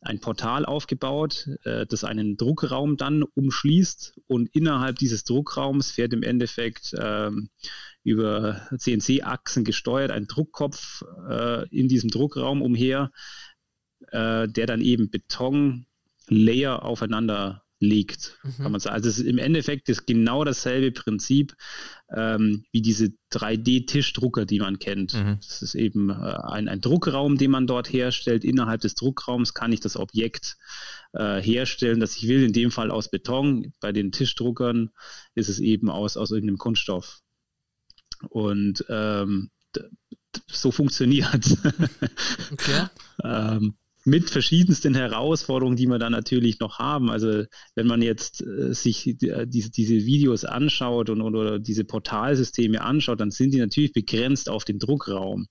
ein 0.00 0.20
Portal 0.20 0.64
aufgebaut, 0.64 1.48
äh, 1.64 1.86
das 1.86 2.04
einen 2.04 2.36
Druckraum 2.36 2.96
dann 2.96 3.22
umschließt 3.22 4.20
und 4.26 4.48
innerhalb 4.54 4.96
dieses 4.96 5.24
Druckraums 5.24 5.92
fährt 5.92 6.12
im 6.12 6.22
Endeffekt 6.22 6.94
ähm, 6.98 7.50
über 8.02 8.68
CNC-Achsen 8.76 9.64
gesteuert 9.64 10.10
ein 10.10 10.26
Druckkopf 10.26 11.02
äh, 11.28 11.68
in 11.68 11.88
diesem 11.88 12.10
Druckraum 12.10 12.62
umher, 12.62 13.12
äh, 14.08 14.48
der 14.48 14.66
dann 14.66 14.82
eben 14.82 15.08
Betonlayer 15.08 16.82
aufeinander 16.82 17.63
legt, 17.84 18.38
mhm. 18.42 18.62
kann 18.62 18.72
man 18.72 18.80
sagen. 18.80 18.94
Also 18.94 19.08
es 19.08 19.18
ist 19.18 19.26
im 19.26 19.38
Endeffekt 19.38 19.88
ist 19.88 20.06
genau 20.06 20.44
dasselbe 20.44 20.92
Prinzip 20.92 21.54
ähm, 22.14 22.64
wie 22.72 22.82
diese 22.82 23.12
3D-Tischdrucker, 23.32 24.44
die 24.44 24.60
man 24.60 24.78
kennt. 24.78 25.14
Mhm. 25.14 25.38
Das 25.40 25.62
ist 25.62 25.74
eben 25.74 26.10
äh, 26.10 26.14
ein, 26.14 26.68
ein, 26.68 26.80
Druckraum, 26.80 27.38
den 27.38 27.50
man 27.50 27.66
dort 27.66 27.92
herstellt. 27.92 28.44
Innerhalb 28.44 28.80
des 28.80 28.94
Druckraums 28.94 29.54
kann 29.54 29.72
ich 29.72 29.80
das 29.80 29.96
Objekt 29.96 30.56
äh, 31.12 31.40
herstellen, 31.40 32.00
das 32.00 32.16
ich 32.16 32.28
will, 32.28 32.42
in 32.42 32.52
dem 32.52 32.70
Fall 32.70 32.90
aus 32.90 33.10
Beton. 33.10 33.72
Bei 33.80 33.92
den 33.92 34.12
Tischdruckern 34.12 34.90
ist 35.34 35.48
es 35.48 35.58
eben 35.58 35.90
aus, 35.90 36.16
aus 36.16 36.30
irgendeinem 36.30 36.58
Kunststoff. 36.58 37.20
Und 38.28 38.84
ähm, 38.88 39.50
so 40.46 40.70
funktioniert. 40.70 41.56
Okay. 42.52 42.86
ähm, 43.24 43.74
mit 44.04 44.28
verschiedensten 44.28 44.94
Herausforderungen, 44.94 45.76
die 45.76 45.86
wir 45.86 45.98
dann 45.98 46.12
natürlich 46.12 46.60
noch 46.60 46.78
haben. 46.78 47.10
Also 47.10 47.44
wenn 47.74 47.86
man 47.86 48.02
jetzt 48.02 48.42
äh, 48.42 48.74
sich 48.74 49.06
äh, 49.22 49.46
diese, 49.46 49.70
diese 49.70 49.94
Videos 49.94 50.44
anschaut 50.44 51.08
und 51.08 51.22
oder 51.22 51.58
diese 51.58 51.84
Portalsysteme 51.84 52.82
anschaut, 52.82 53.20
dann 53.20 53.30
sind 53.30 53.54
die 53.54 53.58
natürlich 53.58 53.92
begrenzt 53.92 54.48
auf 54.50 54.64
den 54.64 54.78
Druckraum. 54.78 55.46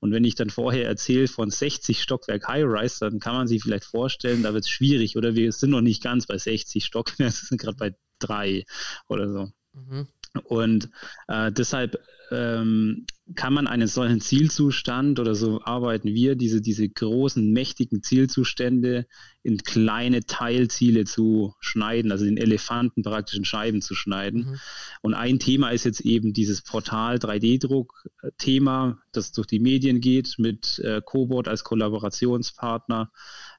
Und 0.00 0.12
wenn 0.12 0.24
ich 0.24 0.34
dann 0.34 0.50
vorher 0.50 0.86
erzähle 0.86 1.28
von 1.28 1.50
60 1.50 2.02
Stockwerk 2.02 2.46
High-Rise, 2.46 2.98
dann 3.00 3.20
kann 3.20 3.34
man 3.34 3.46
sich 3.46 3.62
vielleicht 3.62 3.84
vorstellen, 3.84 4.42
da 4.42 4.52
wird 4.52 4.64
es 4.64 4.70
schwierig 4.70 5.16
oder 5.16 5.34
wir 5.34 5.50
sind 5.52 5.70
noch 5.70 5.80
nicht 5.80 6.02
ganz 6.02 6.26
bei 6.26 6.36
60 6.36 6.84
Stockwerken, 6.84 7.24
wir 7.24 7.30
sind 7.30 7.60
gerade 7.60 7.76
bei 7.76 7.94
drei 8.18 8.64
oder 9.08 9.28
so. 9.30 9.50
Mhm. 9.72 10.08
Und 10.42 10.90
äh, 11.28 11.52
deshalb 11.52 11.98
ähm, 12.34 13.06
kann 13.36 13.54
man 13.54 13.66
einen 13.66 13.86
solchen 13.86 14.20
Zielzustand 14.20 15.18
oder 15.18 15.34
so 15.34 15.62
arbeiten 15.64 16.08
wir, 16.08 16.36
diese, 16.36 16.60
diese 16.60 16.86
großen, 16.88 17.52
mächtigen 17.52 18.02
Zielzustände 18.02 19.06
in 19.42 19.58
kleine 19.58 20.24
Teilziele 20.26 21.04
zu 21.04 21.54
schneiden, 21.60 22.12
also 22.12 22.26
den 22.26 22.36
Elefanten 22.36 23.02
praktisch 23.02 23.38
in 23.38 23.46
Scheiben 23.46 23.80
zu 23.80 23.94
schneiden. 23.94 24.50
Mhm. 24.50 24.60
Und 25.00 25.14
ein 25.14 25.38
Thema 25.38 25.70
ist 25.70 25.84
jetzt 25.84 26.02
eben 26.02 26.34
dieses 26.34 26.60
Portal 26.60 27.16
3D-Druck-Thema, 27.16 28.98
das 29.12 29.32
durch 29.32 29.46
die 29.46 29.60
Medien 29.60 30.00
geht 30.00 30.34
mit 30.38 30.78
äh, 30.80 31.00
Cobot 31.02 31.48
als 31.48 31.64
Kollaborationspartner, 31.64 33.10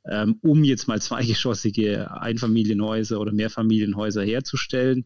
ähm, 0.08 0.38
um 0.42 0.64
jetzt 0.64 0.88
mal 0.88 1.02
zweigeschossige 1.02 2.12
Einfamilienhäuser 2.12 3.20
oder 3.20 3.32
Mehrfamilienhäuser 3.32 4.24
herzustellen. 4.24 5.06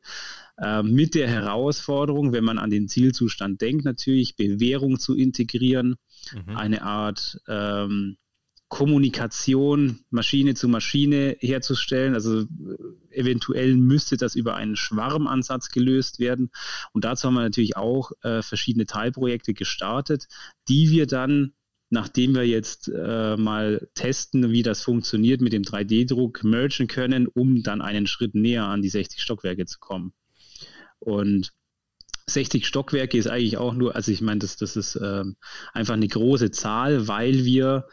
Ähm, 0.62 0.92
mit 0.92 1.16
der 1.16 1.30
Herausforderung, 1.30 2.34
wenn 2.34 2.44
man 2.44 2.58
an 2.58 2.70
den 2.70 2.90
Zielzustand 2.90 3.59
denkt, 3.62 3.86
natürlich 3.86 4.36
Bewährung 4.36 5.00
zu 5.00 5.16
integrieren, 5.16 5.96
mhm. 6.34 6.56
eine 6.56 6.82
Art 6.82 7.40
ähm, 7.48 8.18
Kommunikation 8.70 10.02
Maschine 10.12 10.54
zu 10.54 10.68
Maschine 10.68 11.36
herzustellen. 11.40 12.14
Also 12.14 12.46
eventuell 13.10 13.76
müsste 13.76 14.16
das 14.16 14.36
über 14.36 14.56
einen 14.56 14.76
Schwarmansatz 14.76 15.70
gelöst 15.70 16.20
werden. 16.20 16.52
Und 16.94 17.04
dazu 17.04 17.28
haben 17.28 17.34
wir 17.34 17.42
natürlich 17.42 17.78
auch 17.78 18.12
äh, 18.22 18.44
verschiedene 18.44 18.86
Teilprojekte 18.86 19.56
gestartet, 19.56 20.28
die 20.68 20.92
wir 20.92 21.08
dann 21.08 21.54
nachdem 21.92 22.36
wir 22.36 22.48
jetzt 22.48 22.88
äh, 22.88 23.36
mal 23.36 23.88
testen, 23.96 24.52
wie 24.52 24.62
das 24.62 24.84
funktioniert 24.84 25.42
mit 25.42 25.54
dem 25.54 25.64
3D-Druck, 25.64 26.44
mergen 26.44 26.88
können, 26.88 27.28
um 27.28 27.64
dann 27.64 27.82
einen 27.82 28.06
Schritt 28.06 28.36
näher 28.36 28.66
an 28.66 28.82
die 28.82 28.90
60 28.90 29.22
Stockwerke 29.22 29.66
zu 29.66 29.80
kommen. 29.80 30.14
Und 31.00 31.52
60 32.34 32.66
Stockwerke 32.66 33.18
ist 33.18 33.28
eigentlich 33.28 33.58
auch 33.58 33.74
nur, 33.74 33.96
also 33.96 34.12
ich 34.12 34.22
meine, 34.22 34.40
das, 34.40 34.56
das 34.58 34.76
ist 34.76 35.00
ähm, 35.02 35.36
einfach 35.74 35.96
eine 35.96 36.08
große 36.08 36.52
Zahl, 36.52 37.08
weil 37.08 37.46
wir 37.46 37.88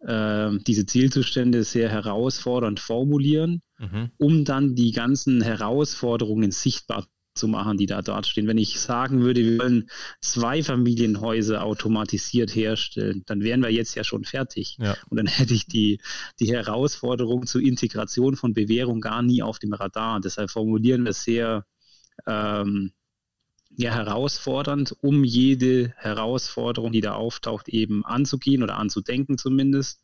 äh, 0.00 0.50
diese 0.66 0.86
Zielzustände 0.86 1.64
sehr 1.64 1.88
herausfordernd 1.88 2.80
formulieren, 2.80 3.62
mhm. 3.78 4.10
um 4.18 4.44
dann 4.44 4.74
die 4.74 4.92
ganzen 4.92 5.42
Herausforderungen 5.42 6.50
sichtbar 6.50 7.06
zu 7.34 7.48
machen, 7.48 7.78
die 7.78 7.86
da 7.86 8.02
dort 8.02 8.26
stehen. 8.26 8.46
Wenn 8.46 8.58
ich 8.58 8.80
sagen 8.80 9.20
würde, 9.22 9.44
wir 9.44 9.58
wollen 9.58 9.88
zwei 10.20 10.62
Familienhäuser 10.62 11.62
automatisiert 11.62 12.54
herstellen, 12.54 13.22
dann 13.26 13.42
wären 13.42 13.62
wir 13.62 13.70
jetzt 13.70 13.94
ja 13.94 14.04
schon 14.04 14.24
fertig. 14.24 14.76
Ja. 14.78 14.96
Und 15.08 15.16
dann 15.16 15.26
hätte 15.26 15.54
ich 15.54 15.66
die, 15.66 16.00
die 16.40 16.50
Herausforderung 16.50 17.46
zur 17.46 17.62
Integration 17.62 18.36
von 18.36 18.52
Bewährung 18.52 19.00
gar 19.00 19.22
nie 19.22 19.42
auf 19.42 19.58
dem 19.58 19.72
Radar. 19.72 20.20
Deshalb 20.20 20.50
formulieren 20.50 21.04
wir 21.04 21.12
sehr 21.12 21.64
ähm, 22.26 22.92
ja, 23.76 23.94
herausfordernd, 23.94 24.96
um 25.00 25.24
jede 25.24 25.92
Herausforderung, 25.96 26.92
die 26.92 27.00
da 27.00 27.14
auftaucht, 27.14 27.68
eben 27.68 28.04
anzugehen 28.04 28.62
oder 28.62 28.76
anzudenken 28.76 29.38
zumindest, 29.38 30.00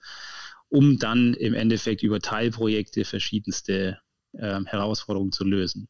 um 0.68 0.99
dann 0.99 1.35
im 1.35 1.54
Endeffekt 1.54 2.02
über 2.02 2.20
Teilprojekte 2.20 3.04
verschiedenste 3.04 3.99
äh, 4.32 4.61
Herausforderungen 4.64 5.32
zu 5.32 5.44
lösen. 5.44 5.88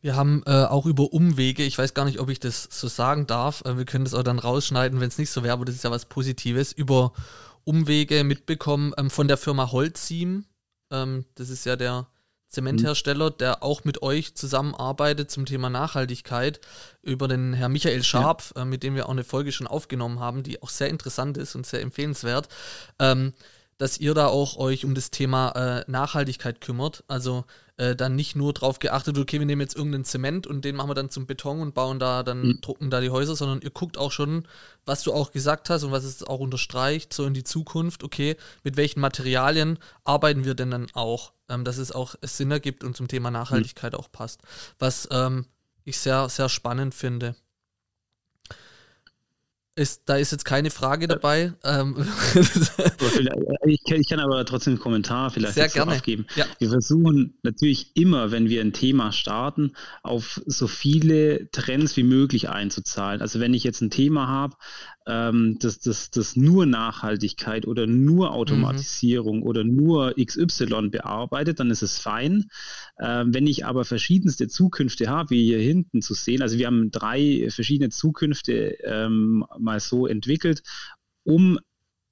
Wir 0.00 0.14
haben 0.14 0.42
äh, 0.46 0.64
auch 0.64 0.86
über 0.86 1.12
Umwege, 1.12 1.64
ich 1.64 1.76
weiß 1.76 1.92
gar 1.92 2.04
nicht, 2.04 2.20
ob 2.20 2.30
ich 2.30 2.38
das 2.38 2.68
so 2.70 2.86
sagen 2.86 3.26
darf, 3.26 3.64
äh, 3.64 3.76
wir 3.76 3.84
können 3.84 4.04
das 4.04 4.14
auch 4.14 4.22
dann 4.22 4.38
rausschneiden, 4.38 5.00
wenn 5.00 5.08
es 5.08 5.18
nicht 5.18 5.30
so 5.30 5.42
wäre, 5.42 5.52
aber 5.54 5.64
das 5.64 5.74
ist 5.74 5.84
ja 5.84 5.90
was 5.90 6.06
Positives, 6.06 6.72
über 6.72 7.12
Umwege 7.64 8.22
mitbekommen 8.22 8.94
ähm, 8.96 9.10
von 9.10 9.26
der 9.26 9.36
Firma 9.36 9.72
Holzim. 9.72 10.44
Ähm, 10.92 11.24
das 11.34 11.50
ist 11.50 11.66
ja 11.66 11.74
der 11.74 12.06
Zementhersteller, 12.48 13.30
der 13.30 13.62
auch 13.62 13.84
mit 13.84 14.02
euch 14.02 14.34
zusammenarbeitet 14.34 15.30
zum 15.30 15.46
Thema 15.46 15.70
Nachhaltigkeit, 15.70 16.60
über 17.02 17.28
den 17.28 17.52
Herrn 17.52 17.72
Michael 17.72 18.02
Scharp, 18.02 18.42
ja. 18.56 18.62
äh, 18.62 18.64
mit 18.64 18.82
dem 18.82 18.94
wir 18.94 19.06
auch 19.06 19.12
eine 19.12 19.24
Folge 19.24 19.52
schon 19.52 19.66
aufgenommen 19.66 20.20
haben, 20.20 20.42
die 20.42 20.62
auch 20.62 20.70
sehr 20.70 20.88
interessant 20.88 21.36
ist 21.36 21.54
und 21.54 21.66
sehr 21.66 21.82
empfehlenswert. 21.82 22.48
Ähm, 22.98 23.32
dass 23.78 23.98
ihr 23.98 24.12
da 24.12 24.26
auch 24.26 24.56
euch 24.56 24.84
um 24.84 24.94
das 24.94 25.10
Thema 25.10 25.50
äh, 25.50 25.84
Nachhaltigkeit 25.86 26.60
kümmert. 26.60 27.04
Also 27.06 27.44
äh, 27.76 27.94
dann 27.94 28.16
nicht 28.16 28.34
nur 28.34 28.52
darauf 28.52 28.80
geachtet, 28.80 29.16
okay, 29.16 29.38
wir 29.38 29.46
nehmen 29.46 29.60
jetzt 29.60 29.76
irgendeinen 29.76 30.04
Zement 30.04 30.46
und 30.48 30.64
den 30.64 30.74
machen 30.74 30.90
wir 30.90 30.94
dann 30.94 31.10
zum 31.10 31.26
Beton 31.26 31.60
und 31.60 31.74
bauen 31.74 32.00
da 32.00 32.24
dann, 32.24 32.42
mhm. 32.42 32.60
drucken 32.60 32.90
da 32.90 33.00
die 33.00 33.10
Häuser, 33.10 33.36
sondern 33.36 33.62
ihr 33.62 33.70
guckt 33.70 33.96
auch 33.96 34.10
schon, 34.10 34.46
was 34.84 35.04
du 35.04 35.12
auch 35.12 35.30
gesagt 35.30 35.70
hast 35.70 35.84
und 35.84 35.92
was 35.92 36.04
es 36.04 36.24
auch 36.24 36.40
unterstreicht, 36.40 37.14
so 37.14 37.24
in 37.24 37.34
die 37.34 37.44
Zukunft, 37.44 38.02
okay, 38.02 38.36
mit 38.64 38.76
welchen 38.76 39.00
Materialien 39.00 39.78
arbeiten 40.04 40.44
wir 40.44 40.54
denn 40.54 40.72
dann 40.72 40.88
auch, 40.94 41.32
ähm, 41.48 41.64
dass 41.64 41.78
es 41.78 41.92
auch 41.92 42.14
Sinn 42.22 42.50
ergibt 42.50 42.84
und 42.84 42.96
zum 42.96 43.08
Thema 43.08 43.30
Nachhaltigkeit 43.30 43.92
mhm. 43.92 43.98
auch 43.98 44.10
passt. 44.10 44.40
Was 44.78 45.08
ähm, 45.10 45.46
ich 45.84 45.98
sehr, 45.98 46.28
sehr 46.28 46.48
spannend 46.48 46.94
finde. 46.94 47.34
Ist, 49.78 50.02
da 50.06 50.16
ist 50.16 50.32
jetzt 50.32 50.44
keine 50.44 50.70
Frage 50.70 51.06
dabei. 51.06 51.52
Ähm. 51.62 51.94
ich, 53.64 53.84
kann, 53.84 54.00
ich, 54.00 54.08
kann, 54.08 54.18
aber 54.18 54.44
trotzdem 54.44 54.72
einen 54.72 54.80
Kommentar 54.80 55.30
vielleicht 55.30 55.54
Sehr 55.54 55.68
gerne. 55.68 55.92
abgeben. 55.92 56.26
Ja. 56.34 56.46
Wir 56.58 56.68
versuchen 56.68 57.38
natürlich 57.44 57.92
immer, 57.94 58.32
wenn 58.32 58.48
wir 58.48 58.60
ein 58.60 58.72
Thema 58.72 59.12
starten, 59.12 59.74
auf 60.02 60.42
so 60.46 60.66
viele 60.66 61.48
Trends 61.52 61.96
wie 61.96 62.02
möglich 62.02 62.48
einzuzahlen. 62.48 63.20
Also 63.20 63.38
wenn 63.38 63.54
ich 63.54 63.62
jetzt 63.62 63.80
ein 63.80 63.90
Thema 63.90 64.26
habe, 64.26 64.56
ähm, 65.08 65.58
dass 65.58 65.78
das, 65.80 66.10
das 66.10 66.36
nur 66.36 66.66
Nachhaltigkeit 66.66 67.66
oder 67.66 67.86
nur 67.86 68.32
Automatisierung 68.32 69.38
mhm. 69.38 69.42
oder 69.42 69.64
nur 69.64 70.14
XY 70.22 70.90
bearbeitet, 70.90 71.60
dann 71.60 71.70
ist 71.70 71.82
es 71.82 71.98
fein. 71.98 72.50
Ähm, 73.00 73.32
wenn 73.32 73.46
ich 73.46 73.64
aber 73.64 73.84
verschiedenste 73.84 74.48
Zukünfte 74.48 75.08
habe, 75.08 75.30
wie 75.30 75.44
hier 75.44 75.60
hinten 75.60 76.02
zu 76.02 76.12
sehen, 76.12 76.42
also 76.42 76.58
wir 76.58 76.66
haben 76.66 76.90
drei 76.90 77.48
verschiedene 77.50 77.88
Zukünfte 77.88 78.76
ähm, 78.84 79.44
mal 79.58 79.80
so 79.80 80.06
entwickelt, 80.06 80.62
um 81.24 81.58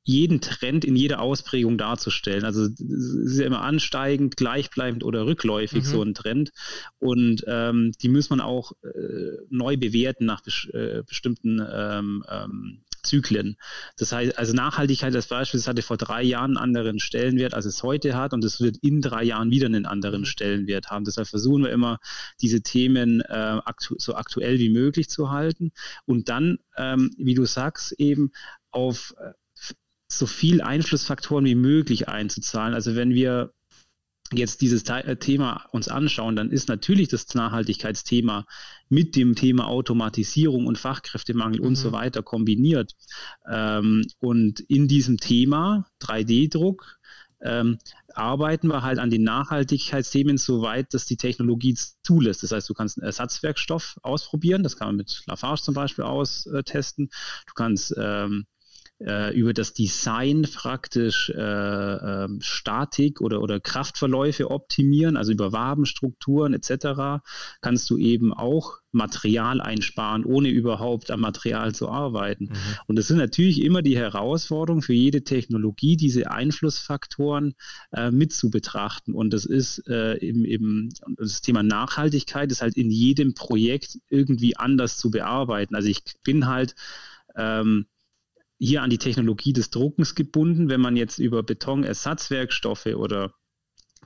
jeden 0.07 0.41
Trend 0.41 0.85
in 0.85 0.95
jeder 0.95 1.21
Ausprägung 1.21 1.79
darzustellen. 1.79 2.45
Also 2.45 2.67
es 2.67 2.79
ist 2.79 3.41
ja 3.41 3.47
immer 3.47 3.63
ansteigend, 3.63 4.37
gleichbleibend 4.37 5.03
oder 5.03 5.27
rückläufig 5.27 5.83
mhm. 5.83 5.89
so 5.89 6.03
ein 6.03 6.15
Trend. 6.15 6.53
Und 7.01 7.45
ähm, 7.49 7.91
die 8.01 8.09
muss 8.09 8.31
man 8.31 8.41
auch 8.41 8.73
äh, 8.85 9.37
neu 9.51 9.77
bewerten 9.77 10.25
nach 10.25 10.43
bes 10.43 10.69
äh, 10.73 11.03
bestimmten 11.05 11.61
ähm, 11.61 12.25
ähm, 12.31 12.83
Zyklen. 13.07 13.57
Das 13.97 14.13
heißt, 14.13 14.39
also 14.39 14.53
Nachhaltigkeit 14.53 15.15
als 15.15 15.27
Beispiel, 15.29 15.59
das 15.61 15.69
hatte 15.69 15.83
vor 15.83 15.97
drei 15.97 16.23
Jahren 16.23 16.57
einen 16.57 16.77
anderen 16.77 16.99
Stellenwert, 16.99 17.55
als 17.55 17.65
es 17.65 17.83
heute 17.83 18.17
hat 18.17 18.33
und 18.33 18.45
es 18.45 18.61
wird 18.61 18.77
in 18.79 19.01
drei 19.01 19.25
Jahren 19.25 19.51
wieder 19.51 19.67
einen 19.67 19.87
anderen 19.87 20.23
mhm. 20.23 20.27
Stellenwert 20.27 20.91
haben. 20.91 21.05
Deshalb 21.05 21.29
versuchen 21.29 21.65
wir 21.65 21.71
immer, 21.71 21.99
diese 22.41 22.63
Themen 22.63 23.21
äh, 23.21 23.61
aktu 23.65 23.95
so 23.99 24.15
aktuell 24.15 24.59
wie 24.59 24.71
möglich 24.71 25.09
zu 25.09 25.31
halten 25.31 25.73
und 26.05 26.29
dann, 26.29 26.59
ähm, 26.77 27.11
wie 27.17 27.35
du 27.35 27.45
sagst, 27.45 27.93
eben 27.99 28.33
auf 28.71 29.15
äh, 29.19 29.33
so 30.09 30.27
viel 30.27 30.61
Einflussfaktoren 30.63 31.45
wie 31.45 31.55
möglich 31.55 32.09
einzuzahlen. 32.09 32.75
Also 32.75 32.95
wenn 32.95 33.11
wir 33.11 33.53
jetzt 34.33 34.61
dieses 34.61 34.83
äh, 34.85 35.17
Thema 35.17 35.67
uns 35.73 35.89
anschauen, 35.89 36.37
dann 36.37 36.51
ist 36.51 36.69
natürlich 36.69 37.09
das 37.09 37.35
Nachhaltigkeitsthema 37.35 38.47
mit 38.89 39.17
dem 39.17 39.35
Thema 39.35 39.67
Automatisierung 39.67 40.67
und 40.67 40.79
Fachkräftemangel 40.79 41.61
mhm. 41.61 41.67
und 41.67 41.75
so 41.77 41.89
mhm. 41.89 41.93
weiter 41.93 42.23
kombiniert. 42.23 42.93
Ähm, 43.51 44.07
und 44.19 44.61
in 44.61 44.89
diesem 44.89 45.19
Thema 45.19 45.87
3D-Druck 46.01 46.99
ähm, 47.43 47.79
arbeiten 48.15 48.69
wir 48.69 48.83
halt 48.83 48.99
an 48.99 49.11
den 49.11 49.23
Nachhaltigkeitsthemen 49.23 50.39
so 50.39 50.63
weit, 50.63 50.95
dass 50.95 51.05
die 51.05 51.17
Technologie 51.17 51.77
zulässt. 52.03 52.43
Das 52.43 52.53
heißt, 52.53 52.69
du 52.69 52.75
kannst 52.75 52.99
einen 52.99 53.07
Ersatzwerkstoff 53.07 53.99
ausprobieren, 54.03 54.63
das 54.63 54.77
kann 54.77 54.89
man 54.89 54.97
mit 54.97 55.23
Lafarge 55.27 55.61
zum 55.61 55.75
Beispiel 55.75 56.05
austesten. 56.05 57.11
Du 57.47 57.53
kannst 57.55 57.95
ähm, 57.99 58.47
äh, 58.99 59.37
über 59.39 59.53
das 59.53 59.75
Design 59.75 60.43
praktisch 60.43 61.31
äh, 61.31 61.41
äh, 61.41 62.29
Statik 62.41 63.21
oder, 63.21 63.43
oder 63.43 63.61
Kraftverläufe 63.61 64.51
optimieren, 64.51 65.17
also 65.17 65.33
über 65.33 65.53
Wabenstrukturen 65.53 66.55
etc., 66.55 67.23
kannst 67.61 67.91
du 67.91 67.99
eben 67.99 68.33
auch 68.33 68.79
Material 68.93 69.61
einsparen, 69.61 70.25
ohne 70.25 70.49
überhaupt 70.49 71.11
am 71.11 71.21
Material 71.21 71.75
zu 71.75 71.89
arbeiten. 71.89 72.45
Mhm. 72.45 72.57
Und 72.87 72.97
das 72.97 73.09
sind 73.09 73.19
natürlich 73.19 73.63
immer 73.63 73.83
die 73.83 73.97
Herausforderungen 73.97 74.83
für 74.83 74.95
jede 74.95 75.23
Technologie, 75.23 75.97
diese 75.97 76.31
Einflussfaktoren 76.31 77.55
äh, 77.93 78.11
mit 78.11 78.33
zu 78.33 78.51
betrachten. 78.51 79.13
Und 79.13 79.35
das 79.35 79.45
ist 79.45 79.87
äh, 79.89 80.15
im, 80.15 80.45
im, 80.45 80.89
das 81.19 81.43
Thema 81.43 81.63
Nachhaltigkeit 81.63 82.51
ist 82.51 82.63
halt 82.63 82.77
in 82.77 82.91
jedem 82.91 83.35
Projekt 83.35 83.99
irgendwie 84.09 84.57
anders 84.57 84.97
zu 84.97 85.11
bearbeiten. 85.11 85.75
Also 85.75 85.89
ich 85.89 86.03
bin 86.25 86.47
halt 86.47 86.75
ähm, 87.37 87.87
hier 88.59 88.83
an 88.83 88.91
die 88.91 88.99
Technologie 88.99 89.53
des 89.53 89.71
Druckens 89.71 90.15
gebunden. 90.15 90.69
Wenn 90.69 90.81
man 90.81 90.97
jetzt 90.97 91.19
über 91.19 91.43
Betonersatzwerkstoffe 91.43 92.87
oder 92.87 93.33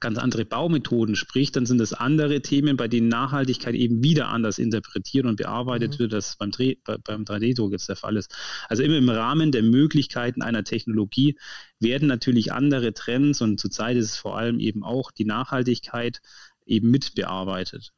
ganz 0.00 0.18
andere 0.18 0.44
Baumethoden 0.44 1.14
spricht, 1.14 1.56
dann 1.56 1.66
sind 1.66 1.78
das 1.78 1.92
andere 1.92 2.40
Themen, 2.40 2.76
bei 2.76 2.88
denen 2.88 3.08
Nachhaltigkeit 3.08 3.74
eben 3.74 4.02
wieder 4.02 4.28
anders 4.28 4.58
interpretiert 4.58 5.26
und 5.26 5.36
bearbeitet 5.36 5.94
mhm. 5.94 5.98
wird, 5.98 6.14
als 6.14 6.36
beim, 6.36 6.50
Dreh, 6.50 6.76
beim 7.04 7.24
3D-Druck 7.24 7.72
jetzt 7.72 7.88
der 7.88 7.96
Fall 7.96 8.16
ist. 8.16 8.34
Also 8.68 8.82
immer 8.82 8.96
im 8.96 9.10
Rahmen 9.10 9.52
der 9.52 9.62
Möglichkeiten 9.62 10.42
einer 10.42 10.64
Technologie 10.64 11.38
werden 11.78 12.08
natürlich 12.08 12.52
andere 12.52 12.94
Trends 12.94 13.42
und 13.42 13.60
zurzeit 13.60 13.96
ist 13.96 14.06
es 14.06 14.16
vor 14.16 14.36
allem 14.36 14.58
eben 14.58 14.82
auch 14.82 15.10
die 15.10 15.26
Nachhaltigkeit 15.26 16.20
eben 16.64 16.90
mit 16.90 17.14
bearbeitet. 17.14 17.92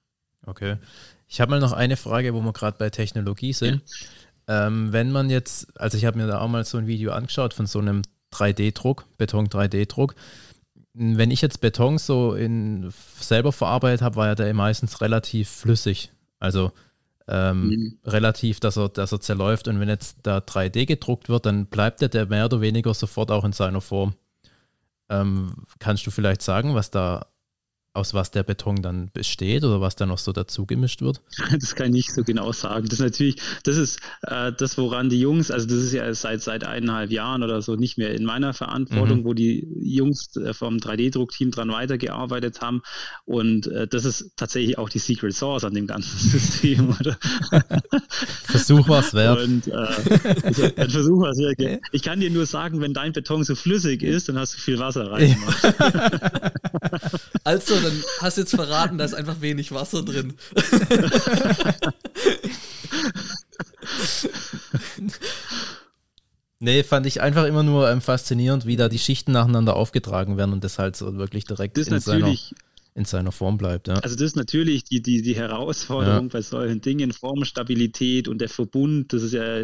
Okay. 0.45 0.77
Ich 1.29 1.41
habe 1.41 1.51
mal 1.51 1.61
noch 1.61 1.73
eine 1.73 1.97
Frage, 1.97 2.35
wo 2.35 2.41
wir 2.43 2.53
gerade 2.53 2.77
bei 2.79 2.91
Technologie 2.91 3.53
sind. 3.53 3.83
Ja. 3.89 4.07
Ähm, 4.49 4.93
wenn 4.93 5.13
man 5.13 5.31
jetzt, 5.31 5.69
also 5.81 5.97
ich 5.97 6.05
habe 6.05 6.19
mir 6.19 6.27
da 6.27 6.41
auch 6.41 6.49
mal 6.49 6.65
so 6.65 6.79
ein 6.79 6.87
Video 6.87 7.13
angeschaut 7.13 7.55
von 7.55 7.67
so 7.67 7.79
einem 7.79 8.03
3D-Druck, 8.33 9.07
Beton-3D-Druck. 9.19 10.15
Wenn 10.95 11.31
ich 11.31 11.41
jetzt 11.41 11.61
Beton 11.61 11.99
so 11.99 12.35
in, 12.35 12.93
selber 13.19 13.53
verarbeitet 13.53 14.03
habe, 14.03 14.17
war 14.17 14.27
ja 14.27 14.35
der 14.35 14.53
meistens 14.53 15.01
relativ 15.01 15.49
flüssig. 15.49 16.13
Also 16.39 16.73
ähm, 17.29 17.69
mhm. 17.69 17.99
relativ, 18.05 18.61
dass 18.61 18.77
er, 18.77 18.89
dass 18.89 19.13
er 19.13 19.21
zerläuft. 19.21 19.69
Und 19.69 19.81
wenn 19.81 19.89
jetzt 19.89 20.19
da 20.23 20.39
3D 20.39 20.87
gedruckt 20.87 21.29
wird, 21.29 21.47
dann 21.47 21.67
bleibt 21.67 22.01
der, 22.01 22.09
der 22.09 22.27
mehr 22.27 22.47
oder 22.47 22.61
weniger 22.61 22.93
sofort 22.95 23.31
auch 23.31 23.45
in 23.45 23.53
seiner 23.53 23.81
Form. 23.81 24.15
Ähm, 25.09 25.55
kannst 25.79 26.07
du 26.07 26.11
vielleicht 26.11 26.43
sagen, 26.43 26.75
was 26.75 26.91
da 26.91 27.27
aus 27.95 28.15
was 28.15 28.31
der 28.31 28.43
Beton 28.43 28.81
dann 28.81 29.11
besteht 29.13 29.65
oder 29.65 29.83
was 29.83 29.97
da 29.97 30.07
noch 30.07 30.19
so 30.19 30.33
dazu 30.33 30.65
gemischt 30.65 31.03
wird? 31.03 31.21
Das 31.53 31.75
kann 31.75 31.89
ich 31.89 31.93
nicht 31.93 32.13
so 32.13 32.25
genau 32.25 32.51
sagen. 32.53 32.89
Das 32.89 32.99
ist 32.99 33.05
natürlich, 33.05 33.37
das 33.65 33.77
ist 33.77 34.01
äh, 34.23 34.53
das, 34.53 34.79
woran 34.79 35.11
die 35.11 35.21
Jungs, 35.21 35.51
also 35.51 35.67
das 35.67 35.79
ist 35.79 35.93
ja 35.93 36.13
seit, 36.15 36.41
seit 36.43 36.65
eineinhalb 36.65 37.11
Jahren 37.11 37.43
oder 37.43 37.61
so 37.61 37.77
nicht 37.77 37.99
mehr 37.99 38.15
in 38.15 38.25
meiner 38.25 38.55
Verantwortung, 38.55 39.21
mhm. 39.21 39.25
wo 39.25 39.35
die 39.35 39.69
Jungs 39.79 40.35
äh, 40.37 40.55
vom 40.55 40.77
3D-Druckteam 40.77 41.51
dran 41.51 41.71
weitergearbeitet 41.71 42.63
haben. 42.63 42.83
Und 43.27 43.67
äh, 43.67 43.87
das 43.87 44.07
ist 44.07 44.33
tatsächlich 44.37 44.79
auch 44.79 44.89
die 44.89 44.99
Secret 44.99 45.35
Source 45.35 45.65
an 45.65 45.75
dem 45.75 45.87
ganzen 45.87 46.19
System, 46.31 46.97
oder? 46.99 47.19
Versuch 48.45 48.89
was 48.89 49.13
wert. 49.13 49.43
Und, 49.43 49.69
äh, 49.69 50.81
ein 50.81 50.91
Versuch 50.91 51.21
was 51.23 51.37
wert. 51.39 51.81
Ich 51.93 52.03
kann 52.03 52.21
dir 52.21 52.31
nur 52.31 52.47
sagen, 52.47 52.81
wenn 52.81 52.95
dein 52.95 53.13
Beton 53.13 53.45
so 53.45 53.55
flüssig 53.55 54.03
ist, 54.03 54.31
dann 54.31 54.39
hast 54.39 54.55
du 54.55 54.59
viel 54.59 54.79
Wasser 54.79 55.11
reingemacht. 55.11 55.75
also 57.45 57.82
dann 57.83 58.03
hast 58.21 58.37
du 58.37 58.43
jetzt 58.43 58.55
verraten, 58.55 58.99
da 58.99 59.05
ist 59.05 59.15
einfach 59.15 59.41
wenig 59.41 59.73
Wasser 59.73 60.03
drin. 60.03 60.35
nee, 66.61 66.83
fand 66.83 67.07
ich 67.07 67.21
einfach 67.21 67.45
immer 67.45 67.63
nur 67.63 67.91
ähm, 67.91 68.01
faszinierend, 68.01 68.67
wie 68.67 68.77
da 68.77 68.89
die 68.89 68.99
Schichten 68.99 69.33
nacheinander 69.33 69.77
aufgetragen 69.77 70.37
werden 70.37 70.53
und 70.53 70.65
das 70.65 70.79
halt 70.79 70.97
so 70.97 71.17
wirklich 71.17 71.45
direkt 71.45 71.79
in 71.79 72.01
seiner, 72.01 72.35
in 72.95 73.05
seiner 73.05 73.33
Form 73.33 73.59
bleibt. 73.59 73.89
Ja. 73.89 73.95
Also 73.95 74.17
das 74.17 74.27
ist 74.27 74.37
natürlich 74.37 74.85
die, 74.85 75.03
die, 75.03 75.23
die 75.23 75.35
Herausforderung 75.37 76.27
ja. 76.27 76.33
bei 76.33 76.43
solchen 76.43 76.81
Dingen, 76.81 77.13
Formstabilität 77.13 78.29
und 78.29 78.39
der 78.41 78.49
Verbund, 78.49 79.13
das 79.13 79.23
ist 79.23 79.33
ja, 79.33 79.61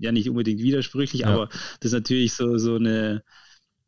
ja 0.00 0.12
nicht 0.12 0.28
unbedingt 0.28 0.60
widersprüchlich, 0.60 1.22
ja. 1.22 1.28
aber 1.28 1.48
das 1.80 1.92
ist 1.92 1.92
natürlich 1.92 2.32
so, 2.34 2.58
so 2.58 2.76
eine 2.76 3.22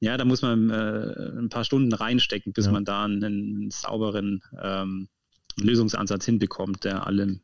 ja, 0.00 0.16
da 0.16 0.24
muss 0.24 0.42
man 0.42 0.70
äh, 0.70 1.38
ein 1.38 1.50
paar 1.50 1.64
Stunden 1.64 1.92
reinstecken, 1.92 2.52
bis 2.52 2.66
ja. 2.66 2.72
man 2.72 2.84
da 2.84 3.04
einen, 3.04 3.22
einen 3.22 3.70
sauberen 3.70 4.42
ähm, 4.60 5.08
Lösungsansatz 5.56 6.24
hinbekommt, 6.24 6.84
der 6.84 7.06
allem 7.06 7.40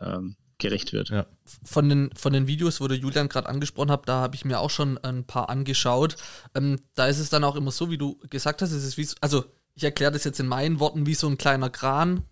ähm, 0.00 0.36
gerecht 0.58 0.92
wird. 0.92 1.10
Ja. 1.10 1.26
Von, 1.64 1.88
den, 1.88 2.10
von 2.14 2.32
den 2.32 2.46
Videos, 2.46 2.80
wo 2.80 2.88
der 2.88 2.96
Julian 2.96 3.28
gerade 3.28 3.48
angesprochen 3.48 3.90
hat, 3.90 4.08
da 4.08 4.20
habe 4.20 4.36
ich 4.36 4.44
mir 4.44 4.60
auch 4.60 4.70
schon 4.70 4.98
ein 4.98 5.24
paar 5.24 5.50
angeschaut. 5.50 6.16
Ähm, 6.54 6.78
da 6.94 7.06
ist 7.06 7.18
es 7.18 7.28
dann 7.28 7.44
auch 7.44 7.56
immer 7.56 7.72
so, 7.72 7.90
wie 7.90 7.98
du 7.98 8.18
gesagt 8.30 8.62
hast, 8.62 8.72
es 8.72 8.84
ist 8.84 8.96
wie, 8.96 9.08
also 9.20 9.44
ich 9.74 9.84
erkläre 9.84 10.12
das 10.12 10.24
jetzt 10.24 10.40
in 10.40 10.46
meinen 10.46 10.80
Worten 10.80 11.06
wie 11.06 11.14
so 11.14 11.28
ein 11.28 11.38
kleiner 11.38 11.70
Kran. 11.70 12.22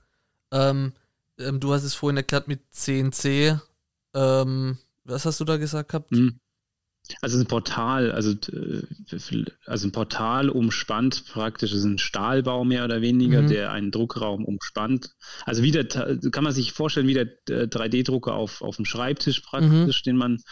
Ähm, 0.52 0.92
ähm, 1.38 1.60
du 1.60 1.72
hast 1.72 1.82
es 1.84 1.94
vorhin 1.94 2.16
erklärt 2.16 2.48
mit 2.48 2.60
CNC. 2.70 3.60
Ähm, 4.14 4.78
was 5.04 5.26
hast 5.26 5.40
du 5.40 5.44
da 5.44 5.56
gesagt 5.56 5.90
gehabt? 5.90 6.12
Mhm. 6.12 6.40
Also 7.20 7.38
ein 7.38 7.46
Portal, 7.46 8.12
also, 8.12 8.32
äh, 8.32 8.82
also 9.66 9.88
ein 9.88 9.92
Portal 9.92 10.48
umspannt 10.48 11.26
praktisch, 11.26 11.72
ist 11.72 11.84
ein 11.84 11.98
Stahlbau 11.98 12.64
mehr 12.64 12.84
oder 12.84 13.02
weniger, 13.02 13.42
mhm. 13.42 13.48
der 13.48 13.72
einen 13.72 13.90
Druckraum 13.90 14.44
umspannt. 14.44 15.14
Also 15.44 15.62
wie 15.62 15.70
der, 15.70 15.86
kann 15.86 16.44
man 16.44 16.52
sich 16.54 16.72
vorstellen, 16.72 17.06
wie 17.06 17.14
der 17.14 17.28
3D-Drucker 17.46 18.30
äh, 18.30 18.34
auf, 18.34 18.62
auf 18.62 18.76
dem 18.76 18.86
Schreibtisch 18.86 19.40
praktisch, 19.40 20.00
mhm. 20.00 20.04
den 20.04 20.16
man 20.16 20.42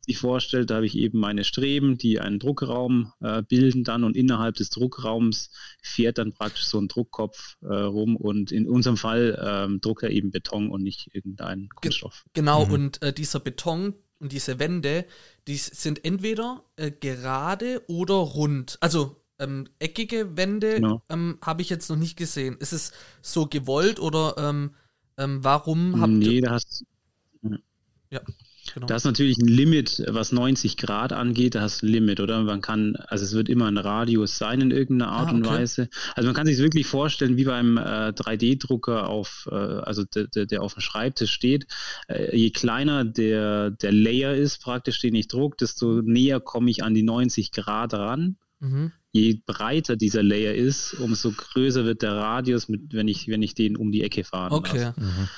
sich 0.00 0.18
vorstellt. 0.18 0.70
Da 0.70 0.76
habe 0.76 0.86
ich 0.86 0.96
eben 0.96 1.20
meine 1.20 1.44
Streben, 1.44 1.96
die 1.96 2.18
einen 2.18 2.40
Druckraum 2.40 3.12
äh, 3.20 3.42
bilden 3.42 3.84
dann 3.84 4.02
und 4.02 4.16
innerhalb 4.16 4.56
des 4.56 4.70
Druckraums 4.70 5.50
fährt 5.80 6.18
dann 6.18 6.32
praktisch 6.32 6.64
so 6.64 6.80
ein 6.80 6.88
Druckkopf 6.88 7.56
äh, 7.62 7.72
rum 7.72 8.16
und 8.16 8.50
in 8.50 8.68
unserem 8.68 8.96
Fall 8.96 9.40
ähm, 9.40 9.80
druckt 9.80 10.02
er 10.02 10.10
eben 10.10 10.32
Beton 10.32 10.70
und 10.70 10.82
nicht 10.82 11.08
irgendeinen 11.12 11.68
Kunststoff. 11.68 12.24
Genau, 12.32 12.66
mhm. 12.66 12.72
und 12.72 13.02
äh, 13.02 13.12
dieser 13.12 13.38
Beton, 13.38 13.94
und 14.20 14.32
diese 14.32 14.58
Wände, 14.58 15.06
die 15.48 15.56
sind 15.56 16.04
entweder 16.04 16.62
äh, 16.76 16.90
gerade 16.90 17.82
oder 17.88 18.14
rund. 18.14 18.78
Also 18.80 19.16
ähm, 19.38 19.66
eckige 19.78 20.36
Wände 20.36 20.74
genau. 20.74 21.02
ähm, 21.08 21.38
habe 21.42 21.62
ich 21.62 21.70
jetzt 21.70 21.88
noch 21.88 21.96
nicht 21.96 22.16
gesehen. 22.16 22.56
Ist 22.58 22.72
es 22.72 22.92
so 23.22 23.46
gewollt 23.46 23.98
oder 23.98 24.36
ähm, 24.38 24.74
ähm 25.16 25.42
warum 25.42 26.00
habt 26.00 26.12
ihr. 26.12 26.18
Nee, 26.18 26.40
da 26.42 26.52
hast. 26.52 26.84
Ja. 28.10 28.20
Genau. 28.74 28.86
Da 28.86 28.96
ist 28.96 29.04
natürlich 29.04 29.38
ein 29.38 29.48
Limit, 29.48 30.02
was 30.08 30.32
90 30.32 30.76
Grad 30.76 31.12
angeht, 31.12 31.54
da 31.54 31.62
hast 31.62 31.82
du 31.82 31.86
ein 31.86 31.92
Limit, 31.92 32.20
oder? 32.20 32.42
Man 32.42 32.60
kann, 32.60 32.96
also 32.96 33.24
es 33.24 33.32
wird 33.32 33.48
immer 33.48 33.66
ein 33.66 33.78
Radius 33.78 34.38
sein 34.38 34.60
in 34.60 34.70
irgendeiner 34.70 35.10
Art 35.10 35.28
ah, 35.28 35.30
okay. 35.30 35.36
und 35.36 35.46
Weise. 35.46 35.88
Also 36.14 36.28
man 36.28 36.34
kann 36.34 36.46
sich 36.46 36.58
wirklich 36.58 36.86
vorstellen, 36.86 37.36
wie 37.36 37.44
beim 37.44 37.76
äh, 37.76 37.80
3D-Drucker 38.10 39.08
auf, 39.08 39.48
äh, 39.50 39.54
also 39.54 40.04
der, 40.04 40.26
der, 40.28 40.46
der 40.46 40.62
auf 40.62 40.74
dem 40.74 40.80
Schreibtisch 40.80 41.32
steht. 41.32 41.66
Äh, 42.08 42.36
je 42.36 42.50
kleiner 42.50 43.04
der, 43.04 43.70
der 43.70 43.92
Layer 43.92 44.34
ist, 44.34 44.62
praktisch, 44.62 45.00
den 45.00 45.14
ich 45.14 45.28
druck, 45.28 45.58
desto 45.58 46.02
näher 46.02 46.40
komme 46.40 46.70
ich 46.70 46.84
an 46.84 46.94
die 46.94 47.02
90 47.02 47.52
Grad 47.52 47.94
ran. 47.94 48.36
Mhm. 48.60 48.92
Je 49.12 49.40
breiter 49.44 49.96
dieser 49.96 50.22
Layer 50.22 50.54
ist, 50.54 50.94
umso 50.94 51.32
größer 51.32 51.84
wird 51.84 52.02
der 52.02 52.14
Radius, 52.14 52.68
mit, 52.68 52.92
wenn, 52.92 53.08
ich, 53.08 53.26
wenn 53.26 53.42
ich 53.42 53.54
den 53.54 53.76
um 53.76 53.90
die 53.90 54.02
Ecke 54.02 54.22
fahre. 54.22 54.54
Okay. 54.54 54.92
Mhm. 54.96 55.28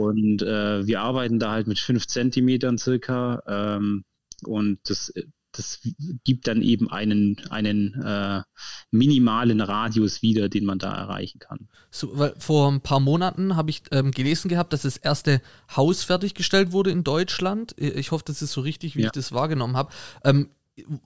Und 0.00 0.42
äh, 0.42 0.86
wir 0.86 1.00
arbeiten 1.00 1.38
da 1.38 1.52
halt 1.52 1.66
mit 1.66 1.78
fünf 1.78 2.06
Zentimetern 2.06 2.78
circa. 2.78 3.42
Ähm, 3.46 4.04
und 4.44 4.78
das, 4.88 5.12
das 5.52 5.80
gibt 6.24 6.46
dann 6.46 6.62
eben 6.62 6.90
einen, 6.90 7.36
einen 7.50 8.00
äh, 8.02 8.42
minimalen 8.90 9.60
Radius 9.60 10.22
wieder, 10.22 10.48
den 10.48 10.64
man 10.64 10.78
da 10.78 10.94
erreichen 10.94 11.38
kann. 11.38 11.68
So, 11.90 12.18
weil 12.18 12.34
vor 12.38 12.70
ein 12.70 12.80
paar 12.80 13.00
Monaten 13.00 13.56
habe 13.56 13.70
ich 13.70 13.82
ähm, 13.90 14.10
gelesen 14.12 14.48
gehabt, 14.48 14.72
dass 14.72 14.82
das 14.82 14.96
erste 14.96 15.42
Haus 15.76 16.04
fertiggestellt 16.04 16.72
wurde 16.72 16.90
in 16.90 17.04
Deutschland. 17.04 17.74
Ich 17.78 18.10
hoffe, 18.10 18.24
das 18.26 18.42
ist 18.42 18.52
so 18.52 18.60
richtig, 18.60 18.96
wie 18.96 19.02
ja. 19.02 19.06
ich 19.06 19.12
das 19.12 19.32
wahrgenommen 19.32 19.76
habe. 19.76 19.92
Ähm, 20.24 20.50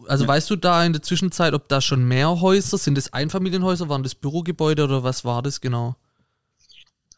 also 0.07 0.24
ja. 0.24 0.28
weißt 0.28 0.50
du 0.50 0.57
da 0.57 0.85
in 0.85 0.92
der 0.92 1.02
Zwischenzeit, 1.02 1.54
ob 1.54 1.68
da 1.68 1.80
schon 1.80 2.04
mehr 2.04 2.40
Häuser, 2.40 2.78
sind 2.78 2.96
es 2.98 3.12
Einfamilienhäuser, 3.12 3.88
waren 3.88 4.04
das 4.04 4.14
Bürogebäude 4.14 4.85
oder 4.85 5.02
was 5.02 5.24
war 5.24 5.42
das 5.42 5.61
genau? 5.61 5.96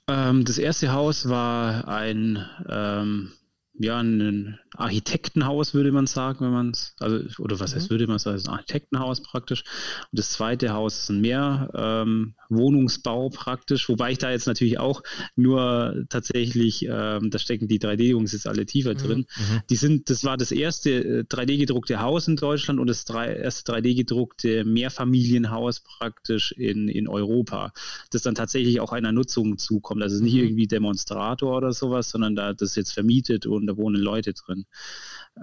Ähm, 0.09 0.45
das 0.45 0.59
erste 0.59 0.93
Haus 0.93 1.29
war 1.29 1.89
ein, 1.89 2.49
ähm, 2.69 3.33
ja, 3.79 4.01
ein 4.01 4.59
Architektenhaus, 4.75 5.75
würde 5.75 5.93
man 5.93 6.07
sagen, 6.07 6.45
wenn 6.45 6.53
man 6.53 6.71
es, 6.71 6.95
also, 6.99 7.43
oder 7.43 7.61
was 7.61 7.73
mhm. 7.73 7.77
heißt, 7.77 7.91
würde 7.91 8.07
man 8.07 8.19
sagen, 8.19 8.41
ein 8.47 8.55
Architektenhaus 8.55 9.23
praktisch. 9.23 9.65
Und 10.11 10.19
das 10.19 10.31
zweite 10.31 10.73
Haus 10.73 10.99
ist 11.01 11.11
ein 11.11 11.21
Mehr, 11.21 11.71
ähm, 11.75 12.35
Wohnungsbau 12.49 13.29
praktisch, 13.29 13.89
wobei 13.89 14.13
ich 14.13 14.19
da 14.19 14.31
jetzt 14.31 14.47
natürlich 14.47 14.79
auch 14.79 15.03
nur 15.35 16.05
tatsächlich, 16.09 16.87
ähm, 16.89 17.31
da 17.31 17.39
stecken 17.39 17.69
die 17.69 17.79
3D-Jungs 17.79 18.33
jetzt 18.33 18.47
alle 18.47 18.67
tiefer 18.67 18.95
mhm. 18.95 18.99
drin. 18.99 19.19
Mhm. 19.19 19.61
Die 19.69 19.77
sind, 19.77 20.11
das 20.11 20.25
war 20.25 20.37
das 20.37 20.53
erste 20.53 21.25
3D-gedruckte 21.25 21.95
äh, 21.95 21.99
Haus 21.99 22.29
in 22.29 22.37
Deutschland 22.37 22.81
und 22.81 22.87
das 22.87 23.05
drei, 23.05 23.35
erste 23.35 23.73
3D-gedruckte 23.73 24.65
Mehrfamilienhaus 24.65 25.81
praktisch 25.81 26.53
in, 26.53 26.89
in 26.89 27.09
Europa, 27.09 27.73
das 28.11 28.23
dann 28.23 28.35
tatsächlich 28.35 28.81
auch 28.81 28.93
einer 28.93 29.13
Nutzung 29.13 29.59
zukommt. 29.59 30.03
Also 30.03 30.23
nicht 30.23 30.35
mhm. 30.35 30.45
irgendwie 30.45 30.67
Demonstrator 30.67 31.57
oder 31.57 31.73
sowas, 31.73 32.11
sondern 32.11 32.37
da 32.37 32.53
das 32.53 32.75
jetzt 32.77 32.93
vermietet 32.93 33.47
und 33.47 33.66
da 33.67 33.77
wohnen 33.77 34.01
Leute 34.01 34.33
drin. 34.33 34.67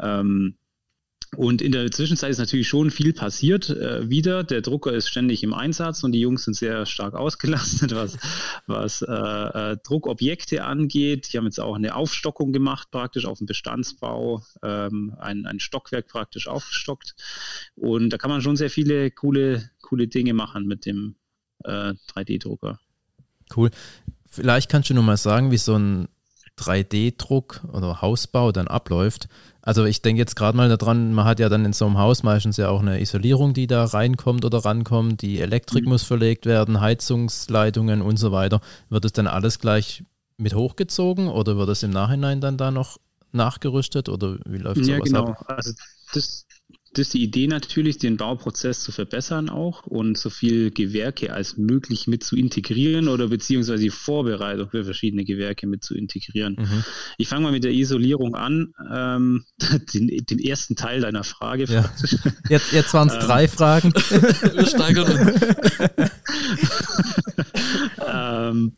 Ähm, 0.01 0.55
und 1.35 1.61
in 1.61 1.71
der 1.71 1.89
Zwischenzeit 1.91 2.29
ist 2.29 2.37
natürlich 2.37 2.67
schon 2.67 2.91
viel 2.91 3.13
passiert. 3.13 3.69
Äh, 3.69 4.09
wieder, 4.09 4.43
der 4.43 4.61
Drucker 4.61 4.93
ist 4.93 5.09
ständig 5.09 5.43
im 5.43 5.53
Einsatz 5.53 6.03
und 6.03 6.11
die 6.11 6.19
Jungs 6.19 6.43
sind 6.43 6.53
sehr 6.53 6.85
stark 6.85 7.15
ausgelastet, 7.15 7.91
was, 7.95 8.17
was 8.67 9.01
äh, 9.01 9.11
äh, 9.11 9.77
Druckobjekte 9.83 10.63
angeht. 10.63 11.33
Die 11.33 11.37
haben 11.37 11.45
jetzt 11.45 11.59
auch 11.59 11.75
eine 11.75 11.95
Aufstockung 11.95 12.53
gemacht, 12.53 12.89
praktisch 12.91 13.25
auf 13.25 13.39
dem 13.39 13.47
Bestandsbau, 13.47 14.43
ähm, 14.61 15.15
ein, 15.19 15.45
ein 15.45 15.59
Stockwerk 15.59 16.07
praktisch 16.07 16.47
aufgestockt. 16.47 17.15
Und 17.75 18.11
da 18.11 18.17
kann 18.17 18.29
man 18.29 18.41
schon 18.41 18.55
sehr 18.55 18.69
viele 18.69 19.09
coole, 19.11 19.69
coole 19.81 20.07
Dinge 20.07 20.33
machen 20.33 20.65
mit 20.65 20.85
dem 20.85 21.15
äh, 21.63 21.93
3D-Drucker. 22.13 22.79
Cool. 23.55 23.71
Vielleicht 24.25 24.69
kannst 24.69 24.89
du 24.89 24.93
noch 24.93 25.03
mal 25.03 25.17
sagen, 25.17 25.51
wie 25.51 25.57
so 25.57 25.77
ein 25.77 26.07
3D-Druck 26.59 27.61
oder 27.71 28.01
Hausbau 28.01 28.51
dann 28.51 28.67
abläuft. 28.67 29.27
Also 29.61 29.85
ich 29.85 30.01
denke 30.01 30.19
jetzt 30.19 30.35
gerade 30.35 30.57
mal 30.57 30.75
daran, 30.75 31.13
man 31.13 31.25
hat 31.25 31.39
ja 31.39 31.49
dann 31.49 31.65
in 31.65 31.73
so 31.73 31.85
einem 31.85 31.97
Haus 31.97 32.21
meistens 32.23 32.57
ja 32.57 32.69
auch 32.69 32.81
eine 32.81 33.01
Isolierung, 33.01 33.53
die 33.53 33.65
da 33.65 33.85
reinkommt 33.85 34.43
oder 34.43 34.59
rankommt, 34.59 35.21
die 35.21 35.39
Elektrik 35.39 35.85
mhm. 35.85 35.91
muss 35.91 36.03
verlegt 36.03 36.45
werden, 36.45 36.81
Heizungsleitungen 36.81 38.01
und 38.01 38.17
so 38.17 38.31
weiter. 38.31 38.59
Wird 38.89 39.05
es 39.05 39.13
dann 39.13 39.27
alles 39.27 39.59
gleich 39.59 40.03
mit 40.37 40.53
hochgezogen 40.53 41.27
oder 41.27 41.57
wird 41.57 41.69
es 41.69 41.83
im 41.83 41.91
Nachhinein 41.91 42.41
dann 42.41 42.57
da 42.57 42.71
noch 42.71 42.97
nachgerüstet 43.31 44.09
oder 44.09 44.37
wie 44.45 44.57
läuft 44.57 44.85
ja, 44.85 44.97
sowas 44.97 45.09
genau. 45.09 45.25
ab? 45.27 45.45
Also 45.47 45.71
das, 46.13 46.45
das 46.93 47.07
ist 47.07 47.13
die 47.13 47.23
Idee 47.23 47.47
natürlich, 47.47 47.97
den 47.97 48.17
Bauprozess 48.17 48.83
zu 48.83 48.91
verbessern 48.91 49.49
auch 49.49 49.85
und 49.87 50.17
so 50.17 50.29
viel 50.29 50.69
Gewerke 50.71 51.33
als 51.33 51.57
möglich 51.57 52.05
mit 52.07 52.23
zu 52.23 52.35
integrieren 52.35 53.07
oder 53.07 53.29
beziehungsweise 53.29 53.83
die 53.83 53.89
Vorbereitung 53.89 54.69
für 54.69 54.83
verschiedene 54.83 55.23
Gewerke 55.25 55.65
mit 55.65 55.83
zu 55.83 55.95
integrieren. 55.95 56.55
Mhm. 56.59 56.83
Ich 57.17 57.27
fange 57.27 57.43
mal 57.43 57.51
mit 57.51 57.63
der 57.63 57.71
Isolierung 57.71 58.35
an, 58.35 58.73
ähm, 58.91 59.45
den, 59.93 60.07
den, 60.07 60.39
ersten 60.39 60.75
Teil 60.75 61.01
deiner 61.01 61.23
Frage. 61.23 61.65
Ja. 61.65 61.91
Jetzt, 62.49 62.71
jetzt 62.71 62.93
waren 62.93 63.07
es 63.07 63.15
ähm, 63.15 63.21
drei 63.21 63.47
Fragen. 63.47 63.93
Wir 64.53 64.65
steigern 64.67 65.11
uns. 65.11 65.41
ähm, 68.07 68.73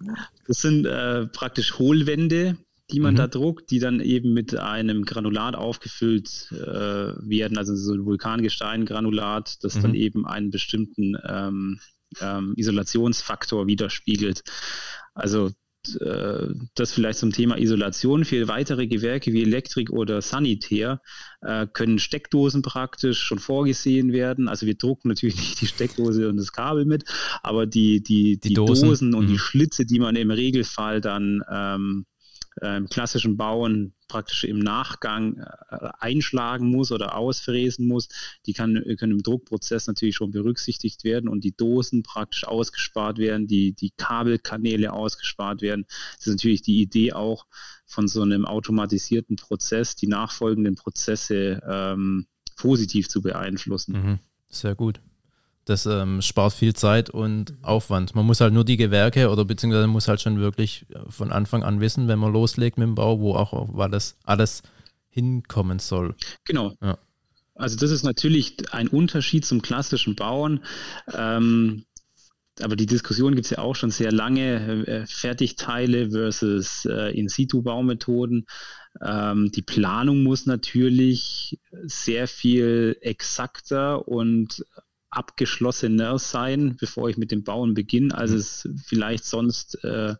das 0.47 0.61
sind 0.61 0.85
äh, 0.85 1.27
praktisch 1.27 1.77
Hohlwände, 1.79 2.57
die 2.91 2.99
man 2.99 3.13
mhm. 3.13 3.17
da 3.17 3.27
druckt, 3.27 3.71
die 3.71 3.79
dann 3.79 3.99
eben 3.99 4.33
mit 4.33 4.55
einem 4.55 5.05
Granulat 5.05 5.55
aufgefüllt 5.55 6.49
äh, 6.51 6.57
werden, 6.57 7.57
also 7.57 7.75
so 7.75 7.93
ein 7.93 8.05
Vulkangestein-Granulat, 8.05 9.63
das 9.63 9.75
mhm. 9.75 9.81
dann 9.81 9.95
eben 9.95 10.25
einen 10.27 10.51
bestimmten 10.51 11.15
ähm, 11.27 11.79
ähm, 12.21 12.53
Isolationsfaktor 12.55 13.65
widerspiegelt. 13.67 14.43
Also 15.13 15.51
äh, 15.99 16.47
das 16.75 16.91
vielleicht 16.91 17.19
zum 17.19 17.31
Thema 17.31 17.57
Isolation. 17.57 18.25
Für 18.25 18.47
weitere 18.47 18.87
Gewerke 18.87 19.33
wie 19.33 19.43
Elektrik 19.43 19.91
oder 19.91 20.21
Sanitär 20.21 21.01
äh, 21.41 21.67
können 21.71 21.99
Steckdosen 21.99 22.61
praktisch 22.61 23.19
schon 23.19 23.39
vorgesehen 23.39 24.11
werden. 24.11 24.47
Also 24.47 24.65
wir 24.65 24.75
drucken 24.75 25.09
natürlich 25.09 25.35
nicht 25.37 25.61
die 25.61 25.67
Steckdose 25.67 26.29
und 26.29 26.37
das 26.37 26.51
Kabel 26.51 26.85
mit, 26.85 27.05
aber 27.43 27.65
die, 27.65 28.01
die, 28.01 28.39
die, 28.39 28.49
die 28.49 28.53
Dosen. 28.53 28.89
Dosen, 28.89 29.13
und 29.15 29.25
mhm. 29.25 29.29
die 29.29 29.39
Schlitze, 29.39 29.85
die 29.85 29.99
man 29.99 30.15
im 30.15 30.31
Regelfall 30.31 31.01
dann 31.01 31.43
ähm, 31.51 32.05
äh, 32.61 32.77
im 32.77 32.87
klassischen 32.87 33.37
Bauen 33.37 33.93
praktisch 34.07 34.43
im 34.43 34.59
Nachgang 34.59 35.37
äh, 35.37 35.89
einschlagen 35.99 36.67
muss 36.67 36.91
oder 36.91 37.15
ausfräsen 37.15 37.87
muss, 37.87 38.07
die 38.45 38.53
kann, 38.53 38.81
können 38.97 39.13
im 39.13 39.23
Druckprozess 39.23 39.87
natürlich 39.87 40.15
schon 40.15 40.31
berücksichtigt 40.31 41.03
werden 41.03 41.27
und 41.29 41.43
die 41.43 41.55
Dosen 41.55 42.03
praktisch 42.03 42.45
ausgespart 42.45 43.17
werden, 43.17 43.47
die, 43.47 43.73
die 43.73 43.91
Kabelkanäle 43.97 44.93
ausgespart 44.93 45.61
werden. 45.61 45.85
Das 46.17 46.27
ist 46.27 46.33
natürlich 46.33 46.61
die 46.61 46.81
Idee 46.81 47.13
auch 47.13 47.45
von 47.85 48.07
so 48.07 48.21
einem 48.21 48.45
automatisierten 48.45 49.35
Prozess, 49.35 49.95
die 49.95 50.07
nachfolgenden 50.07 50.75
Prozesse 50.75 51.61
ähm, 51.67 52.27
positiv 52.55 53.09
zu 53.09 53.21
beeinflussen. 53.21 53.93
Mhm. 53.93 54.19
Sehr 54.49 54.75
gut. 54.75 55.01
Das 55.65 55.87
ähm, 55.87 56.21
spart 56.21 56.53
viel 56.53 56.75
Zeit 56.75 57.09
und 57.09 57.51
mhm. 57.51 57.63
Aufwand. 57.63 58.13
Man 58.15 58.25
muss 58.25 58.39
halt 58.39 58.53
nur 58.53 58.63
die 58.63 58.77
Gewerke 58.77 59.29
oder 59.29 59.45
beziehungsweise 59.45 59.87
muss 59.87 60.07
halt 60.07 60.21
schon 60.21 60.39
wirklich 60.39 60.85
äh, 60.89 60.99
von 61.09 61.31
Anfang 61.31 61.63
an 61.63 61.81
wissen, 61.81 62.07
wenn 62.07 62.19
man 62.19 62.31
loslegt 62.31 62.77
mit 62.77 62.87
dem 62.87 62.95
Bau, 62.95 63.19
wo 63.19 63.35
auch 63.35 63.89
das 63.89 64.15
alles 64.23 64.61
hinkommen 65.09 65.79
soll. 65.79 66.15
Genau. 66.45 66.73
Ja. 66.81 66.97
Also 67.55 67.77
das 67.77 67.89
ist 67.89 68.03
natürlich 68.03 68.57
ein 68.71 68.89
Unterschied 68.89 69.45
zum 69.45 69.61
klassischen 69.61 70.15
Bauen. 70.15 70.63
Ähm, 71.13 71.85
aber 72.61 72.75
die 72.75 72.85
Diskussion 72.85 73.35
gibt 73.35 73.45
es 73.45 73.51
ja 73.51 73.59
auch 73.59 73.75
schon 73.75 73.91
sehr 73.91 74.11
lange. 74.11 74.85
Äh, 74.85 75.05
Fertigteile 75.07 76.11
versus 76.11 76.85
äh, 76.85 77.17
In-situ-Baumethoden. 77.17 78.45
Ähm, 79.01 79.51
die 79.51 79.61
Planung 79.61 80.23
muss 80.23 80.45
natürlich 80.45 81.59
sehr 81.83 82.27
viel 82.27 82.97
exakter 83.01 84.07
und 84.07 84.63
abgeschlossener 85.15 86.19
sein, 86.19 86.75
bevor 86.79 87.09
ich 87.09 87.17
mit 87.17 87.31
dem 87.31 87.43
Bauen 87.43 87.73
beginne, 87.73 88.15
als 88.15 88.31
mhm. 88.31 88.37
es 88.37 88.69
vielleicht 88.85 89.25
sonst 89.25 89.83
äh, 89.83 90.15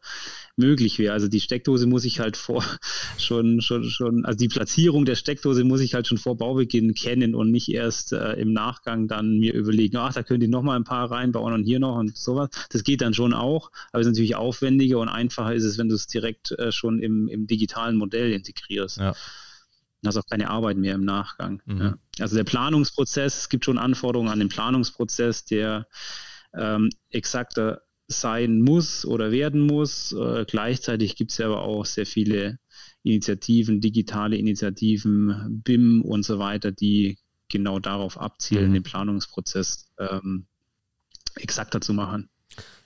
möglich 0.56 1.00
wäre. 1.00 1.14
Also 1.14 1.28
die 1.28 1.42
Steckdose 1.42 1.88
muss 1.88 2.06
ich 2.06 2.20
halt 2.20 2.38
vor 2.38 2.64
schon, 3.18 3.62
schon, 3.62 3.84
schon, 3.84 4.26
also 4.26 4.38
die 4.38 4.48
Platzierung 4.48 5.06
der 5.06 5.16
Steckdose 5.16 5.64
muss 5.64 5.82
ich 5.82 5.94
halt 5.94 6.08
schon 6.08 6.18
vor 6.18 6.38
Baubeginn 6.38 6.94
kennen 6.94 7.36
und 7.36 7.52
nicht 7.52 7.70
erst 7.70 8.14
äh, 8.14 8.34
im 8.34 8.54
Nachgang 8.54 9.08
dann 9.08 9.40
mir 9.40 9.54
überlegen, 9.54 9.98
ach, 9.98 10.14
da 10.14 10.24
könnt 10.24 10.44
ihr 10.44 10.50
noch 10.50 10.64
mal 10.64 10.76
ein 10.76 10.84
paar 10.84 11.12
reinbauen 11.12 11.54
und 11.54 11.64
hier 11.64 11.80
noch 11.80 11.98
und 11.98 12.18
sowas. 12.18 12.50
Das 12.70 12.84
geht 12.84 13.02
dann 13.02 13.14
schon 13.14 13.34
auch, 13.34 13.72
aber 13.92 14.02
es 14.02 14.08
ist 14.08 14.14
natürlich 14.14 14.36
aufwendiger 14.36 15.00
und 15.00 15.10
einfacher 15.10 15.54
ist 15.54 15.64
es, 15.64 15.78
wenn 15.78 15.90
du 15.90 15.96
es 15.96 16.08
direkt 16.08 16.52
äh, 16.52 16.72
schon 16.72 17.00
im, 17.00 17.28
im 17.28 17.48
digitalen 17.48 17.98
Modell 17.98 18.32
integrierst. 18.32 18.98
Ja 18.98 19.14
hast 20.08 20.18
auch 20.18 20.26
keine 20.30 20.50
Arbeit 20.50 20.78
mehr 20.78 20.96
im 20.96 21.06
Nachgang. 21.06 21.62
Mhm. 21.66 21.82
Ja. 21.82 21.98
Also 22.20 22.36
der 22.36 22.44
Planungsprozess, 22.44 23.38
es 23.38 23.50
gibt 23.50 23.66
schon 23.66 23.78
Anforderungen 23.78 24.30
an 24.30 24.40
den 24.40 24.50
Planungsprozess, 24.50 25.46
der 25.46 25.88
ähm, 26.54 26.90
exakter 27.10 27.82
sein 28.08 28.62
muss 28.62 29.06
oder 29.06 29.32
werden 29.32 29.62
muss. 29.62 30.12
Äh, 30.12 30.46
gleichzeitig 30.48 31.16
gibt 31.16 31.32
es 31.32 31.38
ja 31.38 31.48
aber 31.48 31.62
auch 31.62 31.86
sehr 31.86 32.06
viele 32.06 32.60
Initiativen, 33.04 33.82
digitale 33.82 34.36
Initiativen, 34.36 35.62
BIM 35.64 36.02
und 36.02 36.24
so 36.24 36.40
weiter, 36.40 36.72
die 36.72 37.18
genau 37.50 37.80
darauf 37.80 38.20
abzielen, 38.20 38.70
mhm. 38.70 38.74
den 38.74 38.84
Planungsprozess 38.84 39.92
ähm, 40.00 40.48
exakter 41.36 41.82
zu 41.82 41.94
machen. 41.94 42.30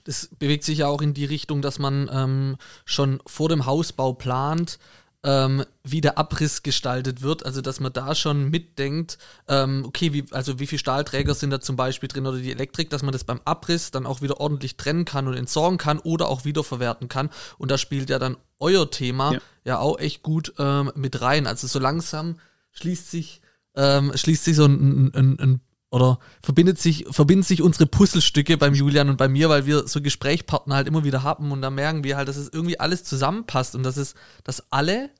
Das 0.04 0.30
bewegt 0.38 0.64
sich 0.64 0.78
ja 0.78 0.88
auch 0.88 1.02
in 1.02 1.14
die 1.14 1.24
Richtung, 1.24 1.62
dass 1.62 1.78
man 1.78 2.10
ähm, 2.12 2.56
schon 2.84 3.20
vor 3.26 3.48
dem 3.48 3.66
Hausbau 3.66 4.12
plant, 4.12 4.78
ähm, 5.22 5.64
wie 5.84 6.00
der 6.00 6.16
Abriss 6.16 6.62
gestaltet 6.62 7.20
wird, 7.20 7.44
also 7.44 7.60
dass 7.60 7.80
man 7.80 7.92
da 7.92 8.14
schon 8.14 8.48
mitdenkt, 8.48 9.18
ähm, 9.48 9.84
okay, 9.86 10.12
wie, 10.12 10.24
also 10.30 10.58
wie 10.58 10.66
viele 10.66 10.78
Stahlträger 10.78 11.34
sind 11.34 11.50
da 11.50 11.60
zum 11.60 11.76
Beispiel 11.76 12.08
drin 12.08 12.26
oder 12.26 12.38
die 12.38 12.50
Elektrik, 12.50 12.88
dass 12.90 13.02
man 13.02 13.12
das 13.12 13.24
beim 13.24 13.40
Abriss 13.44 13.90
dann 13.90 14.06
auch 14.06 14.22
wieder 14.22 14.40
ordentlich 14.40 14.76
trennen 14.76 15.04
kann 15.04 15.26
und 15.26 15.34
entsorgen 15.34 15.78
kann 15.78 15.98
oder 15.98 16.28
auch 16.28 16.44
wiederverwerten 16.44 17.08
kann. 17.08 17.28
Und 17.58 17.70
da 17.70 17.76
spielt 17.76 18.08
ja 18.08 18.18
dann 18.18 18.36
euer 18.58 18.90
Thema 18.90 19.32
ja, 19.32 19.40
ja 19.64 19.78
auch 19.78 19.98
echt 19.98 20.22
gut 20.22 20.54
ähm, 20.58 20.90
mit 20.94 21.20
rein. 21.20 21.46
Also 21.46 21.66
so 21.66 21.78
langsam 21.78 22.36
schließt 22.72 23.10
sich, 23.10 23.42
ähm, 23.74 24.12
schließt 24.14 24.44
sich 24.44 24.56
so 24.56 24.64
ein, 24.64 25.12
ein, 25.14 25.38
ein 25.38 25.60
oder 25.90 26.18
verbindet 26.42 26.78
sich, 26.78 27.04
verbinden 27.10 27.42
sich 27.42 27.62
unsere 27.62 27.86
Puzzlestücke 27.86 28.56
beim 28.56 28.74
Julian 28.74 29.08
und 29.08 29.16
bei 29.16 29.28
mir, 29.28 29.48
weil 29.48 29.66
wir 29.66 29.88
so 29.88 30.00
Gesprächspartner 30.00 30.76
halt 30.76 30.86
immer 30.86 31.04
wieder 31.04 31.22
haben 31.22 31.50
und 31.50 31.62
da 31.62 31.70
merken 31.70 32.04
wir 32.04 32.16
halt, 32.16 32.28
dass 32.28 32.36
es 32.36 32.48
irgendwie 32.48 32.78
alles 32.78 33.04
zusammenpasst 33.04 33.74
und 33.74 33.82
dass 33.82 33.96
es, 33.96 34.14
dass 34.44 34.70
alle, 34.72 35.10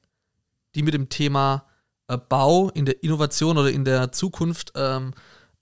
die 0.74 0.82
mit 0.82 0.94
dem 0.94 1.08
Thema 1.08 1.66
äh, 2.06 2.16
Bau 2.16 2.70
in 2.70 2.84
der 2.84 3.02
Innovation 3.02 3.58
oder 3.58 3.70
in 3.70 3.84
der 3.84 4.12
Zukunft 4.12 4.72
ähm, 4.76 5.12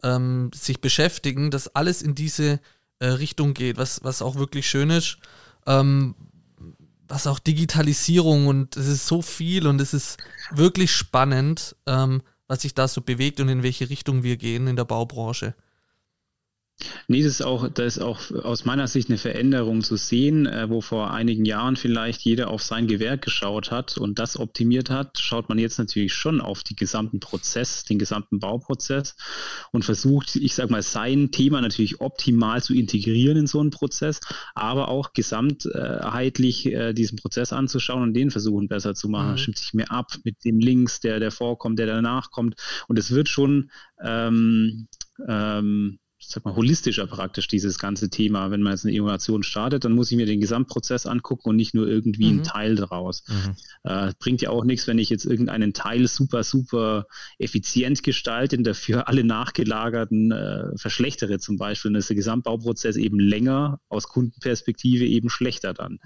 ähm, 0.02 0.50
sich 0.54 0.80
beschäftigen, 0.80 1.50
dass 1.50 1.74
alles 1.74 2.02
in 2.02 2.14
diese 2.14 2.60
äh, 2.98 3.06
Richtung 3.06 3.54
geht, 3.54 3.78
was, 3.78 4.04
was 4.04 4.22
auch 4.22 4.36
wirklich 4.36 4.68
schön 4.68 4.90
ist. 4.90 5.18
Ähm, 5.66 6.14
was 7.08 7.26
auch 7.26 7.38
Digitalisierung 7.38 8.46
und 8.46 8.76
es 8.76 8.86
ist 8.86 9.06
so 9.06 9.22
viel 9.22 9.66
und 9.66 9.80
es 9.80 9.94
ist 9.94 10.18
wirklich 10.50 10.92
spannend. 10.92 11.74
Ähm, 11.86 12.22
was 12.48 12.62
sich 12.62 12.74
da 12.74 12.88
so 12.88 13.02
bewegt 13.02 13.40
und 13.40 13.48
in 13.48 13.62
welche 13.62 13.88
Richtung 13.88 14.22
wir 14.22 14.36
gehen 14.36 14.66
in 14.66 14.76
der 14.76 14.84
Baubranche. 14.84 15.54
Nee, 17.08 17.22
das 17.22 17.32
ist 17.32 17.42
auch, 17.42 17.68
da 17.68 17.84
ist 17.84 17.98
auch 17.98 18.30
aus 18.30 18.64
meiner 18.64 18.86
Sicht 18.86 19.08
eine 19.08 19.18
Veränderung 19.18 19.82
zu 19.82 19.96
sehen, 19.96 20.46
äh, 20.46 20.70
wo 20.70 20.80
vor 20.80 21.10
einigen 21.10 21.44
Jahren 21.44 21.74
vielleicht 21.74 22.20
jeder 22.22 22.50
auf 22.50 22.62
sein 22.62 22.86
Gewerk 22.86 23.22
geschaut 23.22 23.72
hat 23.72 23.98
und 23.98 24.18
das 24.18 24.38
optimiert 24.38 24.88
hat, 24.88 25.18
schaut 25.18 25.48
man 25.48 25.58
jetzt 25.58 25.78
natürlich 25.78 26.12
schon 26.12 26.40
auf 26.40 26.62
den 26.62 26.76
gesamten 26.76 27.18
Prozess, 27.18 27.82
den 27.82 27.98
gesamten 27.98 28.38
Bauprozess 28.38 29.16
und 29.72 29.84
versucht, 29.84 30.36
ich 30.36 30.54
sag 30.54 30.70
mal, 30.70 30.82
sein 30.82 31.32
Thema 31.32 31.60
natürlich 31.60 32.00
optimal 32.00 32.62
zu 32.62 32.74
integrieren 32.74 33.38
in 33.38 33.46
so 33.48 33.58
einen 33.60 33.70
Prozess, 33.70 34.20
aber 34.54 34.88
auch 34.88 35.12
gesamtheitlich 35.12 36.66
äh, 36.66 36.92
diesen 36.92 37.18
Prozess 37.18 37.52
anzuschauen 37.52 38.02
und 38.02 38.14
den 38.14 38.30
versuchen 38.30 38.68
besser 38.68 38.94
zu 38.94 39.08
machen. 39.08 39.32
Mhm. 39.32 39.38
Stimmt 39.38 39.58
sich 39.58 39.74
mehr 39.74 39.90
ab 39.90 40.12
mit 40.22 40.44
dem 40.44 40.60
Links, 40.60 41.00
der, 41.00 41.18
der 41.18 41.32
vorkommt, 41.32 41.78
der 41.80 41.86
danach 41.86 42.30
kommt. 42.30 42.54
Und 42.86 42.98
es 42.98 43.10
wird 43.10 43.28
schon 43.28 43.70
ähm, 44.00 44.86
ähm, 45.26 45.98
ich 46.20 46.26
sag 46.26 46.44
mal, 46.44 46.56
holistischer 46.56 47.06
praktisch 47.06 47.46
dieses 47.46 47.78
ganze 47.78 48.10
Thema. 48.10 48.50
Wenn 48.50 48.60
man 48.60 48.72
jetzt 48.72 48.84
eine 48.84 48.94
Innovation 48.94 49.44
startet, 49.44 49.84
dann 49.84 49.92
muss 49.92 50.10
ich 50.10 50.16
mir 50.16 50.26
den 50.26 50.40
Gesamtprozess 50.40 51.06
angucken 51.06 51.50
und 51.50 51.56
nicht 51.56 51.74
nur 51.74 51.86
irgendwie 51.86 52.24
mhm. 52.24 52.30
einen 52.30 52.42
Teil 52.42 52.74
daraus. 52.74 53.22
Mhm. 53.28 53.54
Äh, 53.84 54.12
bringt 54.18 54.42
ja 54.42 54.50
auch 54.50 54.64
nichts, 54.64 54.88
wenn 54.88 54.98
ich 54.98 55.10
jetzt 55.10 55.26
irgendeinen 55.26 55.74
Teil 55.74 56.08
super, 56.08 56.42
super 56.42 57.06
effizient 57.38 58.02
gestalte 58.02 58.56
und 58.56 58.64
dafür 58.64 59.06
alle 59.08 59.22
nachgelagerten 59.22 60.32
äh, 60.32 60.76
verschlechtere 60.76 61.38
zum 61.38 61.56
Beispiel. 61.56 61.92
Dann 61.92 62.00
ist 62.00 62.08
der 62.08 62.16
Gesamtbauprozess 62.16 62.96
eben 62.96 63.20
länger, 63.20 63.80
aus 63.88 64.08
Kundenperspektive 64.08 65.04
eben 65.04 65.30
schlechter 65.30 65.72
dann. 65.72 65.92
Mhm. 65.92 65.98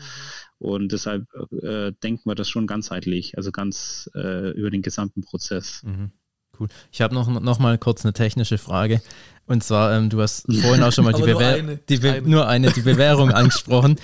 Und 0.58 0.92
deshalb 0.92 1.26
äh, 1.62 1.92
denken 2.02 2.28
wir 2.28 2.34
das 2.34 2.50
schon 2.50 2.66
ganzheitlich, 2.66 3.36
also 3.36 3.50
ganz 3.50 4.10
äh, 4.14 4.50
über 4.50 4.70
den 4.70 4.82
gesamten 4.82 5.22
Prozess. 5.22 5.82
Mhm. 5.84 6.12
Cool. 6.58 6.68
Ich 6.90 7.00
habe 7.00 7.14
noch, 7.14 7.28
noch 7.28 7.58
mal 7.58 7.78
kurz 7.78 8.04
eine 8.04 8.12
technische 8.12 8.58
Frage. 8.58 9.00
Und 9.46 9.64
zwar, 9.64 9.94
ähm, 9.94 10.10
du 10.10 10.20
hast 10.20 10.46
vorhin 10.60 10.82
auch 10.82 10.92
schon 10.92 11.04
mal 11.04 11.12
die, 11.14 11.22
Bewehr 11.22 11.54
eine, 11.54 11.76
die 11.76 11.96
Be 11.98 12.12
eine. 12.12 12.28
nur 12.28 12.46
eine, 12.46 12.70
die 12.70 12.80
Bewährung 12.82 13.30
angesprochen. 13.30 13.98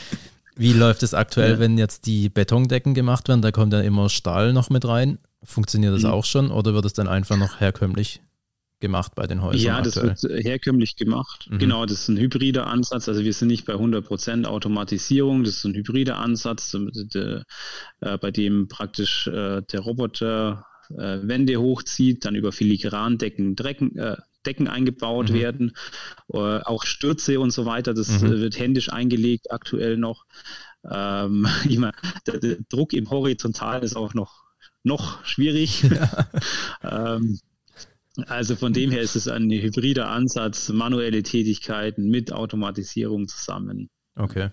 Wie 0.56 0.72
läuft 0.72 1.02
es 1.04 1.14
aktuell, 1.14 1.52
ja. 1.52 1.58
wenn 1.60 1.78
jetzt 1.78 2.06
die 2.06 2.28
Betondecken 2.28 2.94
gemacht 2.94 3.28
werden? 3.28 3.42
Da 3.42 3.52
kommt 3.52 3.72
dann 3.72 3.84
immer 3.84 4.08
Stahl 4.08 4.52
noch 4.52 4.70
mit 4.70 4.86
rein. 4.86 5.18
Funktioniert 5.44 5.94
das 5.94 6.02
mhm. 6.02 6.10
auch 6.10 6.24
schon 6.24 6.50
oder 6.50 6.74
wird 6.74 6.84
es 6.84 6.94
dann 6.94 7.06
einfach 7.06 7.36
noch 7.36 7.60
herkömmlich 7.60 8.20
gemacht 8.80 9.14
bei 9.14 9.26
den 9.26 9.42
Häusern? 9.42 9.60
Ja, 9.60 9.80
das 9.80 9.96
aktuell? 9.96 10.34
wird 10.34 10.44
herkömmlich 10.44 10.96
gemacht. 10.96 11.48
Mhm. 11.50 11.58
Genau, 11.58 11.86
das 11.86 12.00
ist 12.00 12.08
ein 12.08 12.16
hybrider 12.16 12.66
Ansatz. 12.66 13.08
Also 13.08 13.22
wir 13.22 13.32
sind 13.32 13.48
nicht 13.48 13.66
bei 13.66 13.74
100% 13.74 14.46
Automatisierung, 14.46 15.44
das 15.44 15.56
ist 15.56 15.64
ein 15.64 15.74
hybrider 15.74 16.18
Ansatz, 16.18 16.74
äh, 16.74 17.42
bei 18.00 18.30
dem 18.30 18.68
praktisch 18.68 19.26
äh, 19.28 19.62
der 19.62 19.80
Roboter 19.80 20.64
äh, 20.90 21.18
Wände 21.22 21.56
hochzieht, 21.56 22.24
dann 22.24 22.34
über 22.34 22.52
Filigrandecken 22.52 23.56
Drecken, 23.56 23.96
äh, 23.96 24.16
Decken 24.46 24.68
eingebaut 24.68 25.30
mhm. 25.30 25.34
werden, 25.34 25.72
äh, 26.32 26.38
auch 26.38 26.84
Stürze 26.84 27.40
und 27.40 27.50
so 27.50 27.66
weiter. 27.66 27.94
Das 27.94 28.22
mhm. 28.22 28.40
wird 28.40 28.58
händisch 28.58 28.90
eingelegt 28.90 29.50
aktuell 29.50 29.96
noch. 29.96 30.24
Ähm, 30.90 31.46
meine, 31.78 31.92
der, 32.26 32.38
der, 32.38 32.56
Druck 32.68 32.92
im 32.92 33.10
Horizontalen 33.10 33.82
ist 33.82 33.96
auch 33.96 34.14
noch, 34.14 34.44
noch 34.82 35.24
schwierig. 35.24 35.84
Ja. 35.90 36.30
ähm, 37.16 37.38
also 38.26 38.56
von 38.56 38.72
dem 38.72 38.90
her 38.90 39.00
ist 39.00 39.14
es 39.14 39.28
ein 39.28 39.48
hybrider 39.48 40.08
Ansatz, 40.08 40.70
manuelle 40.70 41.22
Tätigkeiten 41.22 42.08
mit 42.08 42.32
Automatisierung 42.32 43.28
zusammen. 43.28 43.90
Okay. 44.16 44.50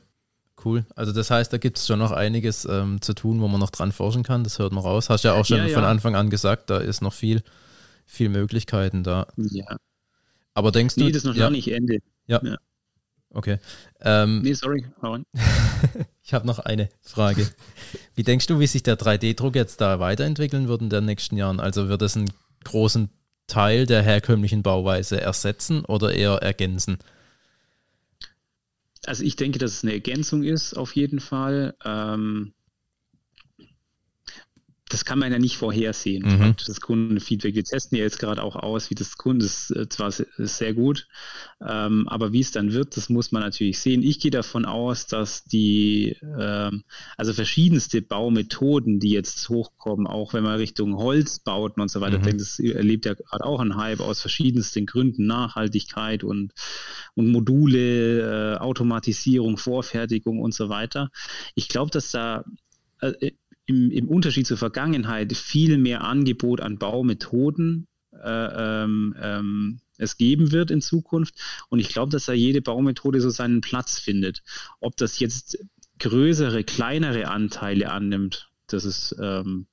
Cool. 0.66 0.84
Also 0.96 1.12
das 1.12 1.30
heißt, 1.30 1.54
da 1.54 1.60
gibt 1.60 1.78
es 1.78 1.86
schon 1.86 2.00
noch 2.00 2.12
einiges 2.12 2.66
ähm, 2.66 3.00
zu 3.00 3.14
tun, 3.14 3.40
wo 3.40 3.48
man 3.48 3.60
noch 3.60 3.70
dran 3.70 3.92
forschen 3.92 4.24
kann. 4.24 4.44
Das 4.44 4.58
hört 4.58 4.74
man 4.74 4.84
raus. 4.84 5.12
Hast 5.12 5.24
ja 5.24 5.34
auch 5.34 5.46
schon 5.46 5.60
ja, 5.60 5.68
ja. 5.68 5.76
von 5.76 5.84
Anfang 5.84 6.16
an 6.16 6.32
gesagt, 6.32 6.72
da 6.72 6.80
ist 6.80 7.02
noch 7.02 7.14
viel, 7.14 7.44
viel 8.08 8.30
Möglichkeiten 8.30 9.04
da. 9.04 9.28
Ja. 9.38 9.78
Aber 10.56 10.72
denkst 10.72 10.96
du. 10.96 11.04
Nee, 11.04 11.12
das 11.12 11.24
ist 11.24 11.26
noch 11.26 11.36
ja. 11.36 11.52
nicht 11.52 11.72
Ende. 11.72 12.00
Ja. 12.26 12.42
ja. 12.44 12.58
Okay. 13.30 13.60
Ähm, 14.02 14.42
nee, 14.42 14.54
sorry. 14.54 14.86
ich 16.24 16.34
habe 16.34 16.48
noch 16.48 16.58
eine 16.58 16.90
Frage. 17.02 17.48
Wie 18.16 18.24
denkst 18.24 18.48
du, 18.48 18.60
wie 18.60 18.66
sich 18.66 18.82
der 18.82 18.98
3D-Druck 18.98 19.56
jetzt 19.56 19.82
da 19.82 20.00
weiterentwickeln 20.00 20.68
wird 20.68 20.82
in 20.82 20.90
den 20.90 21.06
nächsten 21.06 21.38
Jahren? 21.38 21.60
Also 21.60 21.90
wird 21.90 22.02
es 22.02 22.16
einen 22.16 22.32
großen 22.64 23.10
Teil 23.46 23.86
der 23.86 24.02
herkömmlichen 24.02 24.64
Bauweise 24.64 25.22
ersetzen 25.22 25.86
oder 25.86 26.14
eher 26.14 26.38
ergänzen? 26.42 26.98
Also 29.06 29.24
ich 29.24 29.36
denke, 29.36 29.60
dass 29.60 29.74
es 29.74 29.84
eine 29.84 29.94
Ergänzung 29.94 30.44
ist, 30.44 30.74
auf 30.76 30.96
jeden 30.96 31.20
Fall. 31.20 31.78
Ähm, 31.86 32.55
das 34.96 35.04
kann 35.04 35.20
man 35.20 35.30
ja 35.30 35.40
nicht 35.40 35.58
vorhersehen. 35.58 36.24
Mhm. 36.24 36.56
Das 36.66 36.80
Kundenfeedback, 36.80 37.54
wir 37.54 37.66
testen 37.66 37.98
ja 37.98 38.06
jetzt 38.06 38.18
gerade 38.18 38.42
auch 38.42 38.56
aus, 38.56 38.90
wie 38.90 38.96
das 38.96 39.18
Kunde 39.18 39.46
ist 39.46 39.70
äh, 39.72 39.90
zwar 39.90 40.10
sehr 40.10 40.74
gut, 40.74 41.10
ähm, 41.68 42.08
aber 42.08 42.32
wie 42.32 42.40
es 42.40 42.52
dann 42.52 42.72
wird, 42.72 42.96
das 42.96 43.10
muss 43.10 43.34
man 43.34 43.42
natürlich 43.42 43.80
sehen. 43.80 44.04
Ich 44.04 44.22
gehe 44.22 44.32
davon 44.32 44.64
aus, 44.64 45.06
dass 45.06 45.44
die, 45.44 46.16
ähm, 46.40 46.86
also 47.18 47.34
verschiedenste 47.34 48.02
Baumethoden, 48.02 49.02
die 49.02 49.10
jetzt 49.10 49.50
hochkommen, 49.50 50.08
auch 50.08 50.34
wenn 50.34 50.46
man 50.46 50.60
Richtung 50.60 50.96
Holzbauten 50.96 51.82
und 51.82 51.92
so 51.92 52.00
weiter 52.00 52.20
mhm. 52.20 52.24
denkt, 52.24 52.40
das 52.40 52.58
erlebt 52.60 53.06
ja 53.06 53.16
gerade 53.16 53.44
auch 53.44 53.60
ein 53.60 53.76
Hype 53.76 54.00
aus 54.00 54.22
verschiedensten 54.22 54.86
Gründen, 54.86 55.26
Nachhaltigkeit 55.26 56.24
und, 56.24 56.54
und 57.16 57.30
Module, 57.34 58.54
äh, 58.54 58.58
Automatisierung, 58.60 59.58
Vorfertigung 59.58 60.40
und 60.40 60.54
so 60.54 60.70
weiter. 60.70 61.10
Ich 61.54 61.68
glaube, 61.68 61.92
dass 61.92 62.12
da 62.12 62.46
äh, 63.02 63.32
im, 63.66 63.92
im 63.92 64.08
Unterschied 64.08 64.48
zur 64.48 64.58
Vergangenheit 64.58 65.36
viel 65.36 65.78
mehr 65.78 66.04
Angebot 66.04 66.62
an 66.62 66.78
Baumethoden 66.78 67.88
äh, 68.24 68.84
ähm, 68.84 69.16
ähm, 69.22 69.80
es 69.98 70.18
geben 70.18 70.52
wird 70.52 70.72
in 70.72 70.82
Zukunft. 70.82 71.36
Und 71.70 71.80
ich 71.80 71.90
glaube, 71.90 72.12
dass 72.12 72.26
da 72.26 72.34
jede 72.34 72.62
Baumethode 72.62 73.22
so 73.22 73.30
seinen 73.30 73.62
Platz 73.62 74.00
findet. 74.00 74.44
Ob 74.80 74.98
das 74.98 75.20
jetzt 75.20 75.58
größere, 76.00 76.64
kleinere 76.64 77.28
Anteile 77.28 77.92
annimmt, 77.92 78.50
das 78.68 78.86
ist 78.86 79.16
ähm, 79.22 79.68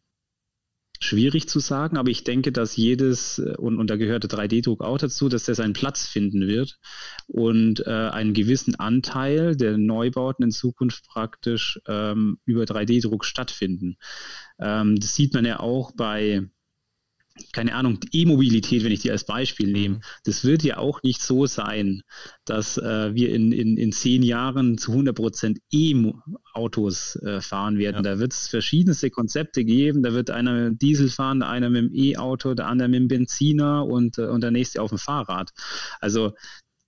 schwierig 1.02 1.48
zu 1.48 1.58
sagen, 1.58 1.96
aber 1.96 2.10
ich 2.10 2.24
denke, 2.24 2.52
dass 2.52 2.76
jedes, 2.76 3.38
äh, 3.38 3.56
und, 3.56 3.78
und 3.78 3.90
da 3.90 3.96
gehört 3.96 4.24
der 4.24 4.30
3D-Druck 4.30 4.82
auch 4.82 4.98
dazu, 4.98 5.28
dass 5.28 5.44
der 5.44 5.54
seinen 5.54 5.72
Platz 5.72 6.06
finden 6.06 6.46
wird 6.46 6.78
und 7.26 7.86
äh, 7.86 7.90
einen 7.90 8.34
gewissen 8.34 8.76
Anteil 8.76 9.56
der 9.56 9.78
Neubauten 9.78 10.44
in 10.44 10.50
Zukunft 10.50 11.06
praktisch 11.06 11.80
ähm, 11.86 12.38
über 12.44 12.62
3D-Druck 12.62 13.24
stattfinden. 13.24 13.96
Ähm, 14.60 14.96
das 14.96 15.14
sieht 15.14 15.34
man 15.34 15.44
ja 15.44 15.60
auch 15.60 15.92
bei 15.96 16.48
keine 17.52 17.74
Ahnung, 17.74 17.98
E-Mobilität, 18.12 18.84
wenn 18.84 18.92
ich 18.92 19.00
die 19.00 19.10
als 19.10 19.24
Beispiel 19.24 19.70
nehme, 19.70 19.96
mhm. 19.96 20.00
das 20.24 20.44
wird 20.44 20.62
ja 20.62 20.78
auch 20.78 21.02
nicht 21.02 21.22
so 21.22 21.46
sein, 21.46 22.02
dass 22.44 22.78
äh, 22.78 23.14
wir 23.14 23.34
in, 23.34 23.52
in, 23.52 23.76
in 23.76 23.92
zehn 23.92 24.22
Jahren 24.22 24.78
zu 24.78 24.92
100 24.92 25.14
Prozent 25.14 25.58
E-Autos 25.70 27.16
äh, 27.16 27.40
fahren 27.40 27.78
werden. 27.78 27.96
Ja. 27.96 28.02
Da 28.02 28.18
wird 28.18 28.32
es 28.32 28.48
verschiedenste 28.48 29.10
Konzepte 29.10 29.64
geben. 29.64 30.02
Da 30.02 30.12
wird 30.12 30.30
einer 30.30 30.52
mit 30.52 30.64
dem 30.64 30.78
Diesel 30.78 31.08
fahren, 31.08 31.42
einer 31.42 31.70
mit 31.70 31.84
dem 31.84 31.94
E-Auto, 31.94 32.54
der 32.54 32.66
andere 32.66 32.88
mit 32.88 33.00
dem 33.00 33.08
Benziner 33.08 33.86
und, 33.86 34.18
äh, 34.18 34.26
und 34.26 34.42
der 34.42 34.50
nächste 34.50 34.82
auf 34.82 34.90
dem 34.90 34.98
Fahrrad. 34.98 35.50
Also 36.00 36.32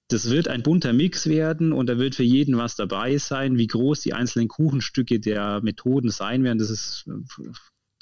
das 0.09 0.31
wird 0.31 0.49
ein 0.49 0.63
bunter 0.63 0.93
Mix 0.93 1.27
werden 1.29 1.73
und 1.73 1.89
da 1.89 1.99
wird 1.99 2.15
für 2.15 2.25
jeden 2.25 2.59
was 2.59 2.77
dabei 2.77 3.17
sein. 3.17 3.57
Wie 3.57 3.67
groß 3.67 4.01
die 4.01 4.13
einzelnen 4.13 4.49
Kuchenstücke 4.49 5.19
der 5.19 5.63
Methoden 5.63 6.11
sein 6.11 6.45
werden, 6.45 6.59
das 6.59 6.71
ist 6.71 7.07
äh, 7.09 7.49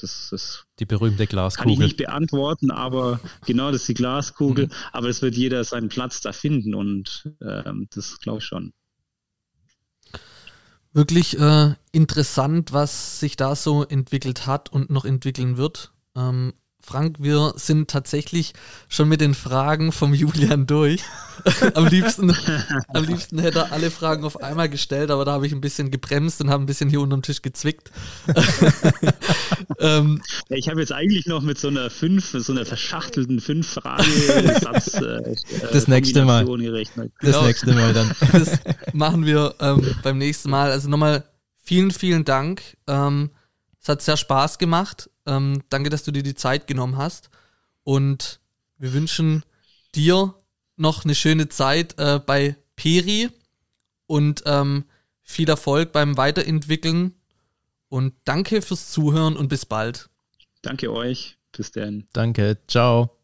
das, 0.02 0.28
das 0.30 0.64
die 0.78 0.84
berühmte 0.84 1.26
Glaskugel. 1.26 1.64
Kann 1.64 1.72
ich 1.72 1.78
nicht 1.78 1.96
beantworten, 1.96 2.70
aber 2.70 3.20
genau, 3.46 3.70
das 3.70 3.82
ist 3.82 3.88
die 3.88 3.94
Glaskugel. 3.94 4.66
Mhm. 4.66 4.72
Aber 4.92 5.08
es 5.08 5.22
wird 5.22 5.34
jeder 5.36 5.64
seinen 5.64 5.88
Platz 5.88 6.20
da 6.20 6.32
finden 6.32 6.74
und 6.74 7.30
ähm, 7.40 7.88
das 7.94 8.18
glaube 8.20 8.38
ich 8.38 8.44
schon. 8.44 8.72
Wirklich 10.92 11.38
äh, 11.38 11.74
interessant, 11.92 12.72
was 12.72 13.18
sich 13.20 13.36
da 13.36 13.56
so 13.56 13.82
entwickelt 13.82 14.46
hat 14.46 14.70
und 14.70 14.90
noch 14.90 15.06
entwickeln 15.06 15.56
wird. 15.56 15.92
Ähm, 16.14 16.52
Frank, 16.84 17.18
wir 17.20 17.54
sind 17.56 17.88
tatsächlich 17.88 18.54
schon 18.88 19.08
mit 19.08 19.20
den 19.20 19.34
Fragen 19.34 19.92
vom 19.92 20.12
Julian 20.14 20.66
durch. 20.66 21.02
am, 21.74 21.86
liebsten, 21.86 22.36
am 22.88 23.04
liebsten 23.04 23.38
hätte 23.38 23.60
er 23.60 23.72
alle 23.72 23.90
Fragen 23.90 24.24
auf 24.24 24.42
einmal 24.42 24.68
gestellt, 24.68 25.10
aber 25.10 25.24
da 25.24 25.32
habe 25.32 25.46
ich 25.46 25.52
ein 25.52 25.60
bisschen 25.60 25.90
gebremst 25.90 26.40
und 26.40 26.50
habe 26.50 26.62
ein 26.62 26.66
bisschen 26.66 26.90
hier 26.90 27.00
unterm 27.00 27.22
Tisch 27.22 27.40
gezwickt. 27.40 27.90
Ähm, 29.78 30.22
ja, 30.48 30.56
ich 30.56 30.68
habe 30.68 30.80
jetzt 30.80 30.92
eigentlich 30.92 31.26
noch 31.26 31.42
mit 31.42 31.58
so 31.58 31.68
einer 31.68 31.90
fünf, 31.90 32.34
so 32.36 32.52
einer 32.52 32.64
verschachtelten 32.64 33.40
fünf 33.40 33.68
Frage 33.68 34.04
Satz, 34.60 34.94
äh, 34.94 35.34
das 35.72 35.88
nächste 35.88 36.24
Mal. 36.24 36.44
Gerechnet. 36.44 37.12
Das 37.20 37.32
genau. 37.32 37.46
nächste 37.46 37.72
Mal 37.72 37.92
dann. 37.92 38.12
Das 38.32 38.60
machen 38.92 39.26
wir 39.26 39.54
ähm, 39.60 39.94
beim 40.02 40.18
nächsten 40.18 40.50
Mal. 40.50 40.70
Also 40.70 40.88
nochmal 40.88 41.24
vielen, 41.56 41.90
vielen 41.90 42.24
Dank. 42.24 42.62
Ähm, 42.86 43.30
es 43.80 43.88
hat 43.88 44.02
sehr 44.02 44.16
Spaß 44.16 44.58
gemacht. 44.58 45.10
Ähm, 45.26 45.62
danke, 45.68 45.90
dass 45.90 46.04
du 46.04 46.12
dir 46.12 46.22
die 46.22 46.34
Zeit 46.34 46.66
genommen 46.66 46.96
hast. 46.96 47.30
Und 47.84 48.40
wir 48.78 48.92
wünschen 48.92 49.44
dir 49.94 50.34
noch 50.76 51.04
eine 51.04 51.14
schöne 51.14 51.48
Zeit 51.48 51.98
äh, 51.98 52.20
bei 52.24 52.56
Peri 52.76 53.28
und 54.06 54.42
ähm, 54.46 54.84
viel 55.22 55.48
Erfolg 55.48 55.92
beim 55.92 56.16
Weiterentwickeln. 56.16 57.14
Und 57.92 58.14
danke 58.24 58.62
fürs 58.62 58.90
Zuhören 58.90 59.36
und 59.36 59.48
bis 59.48 59.66
bald. 59.66 60.08
Danke 60.62 60.90
euch. 60.90 61.36
Bis 61.54 61.72
dann. 61.72 62.08
Danke. 62.14 62.56
Ciao. 62.66 63.21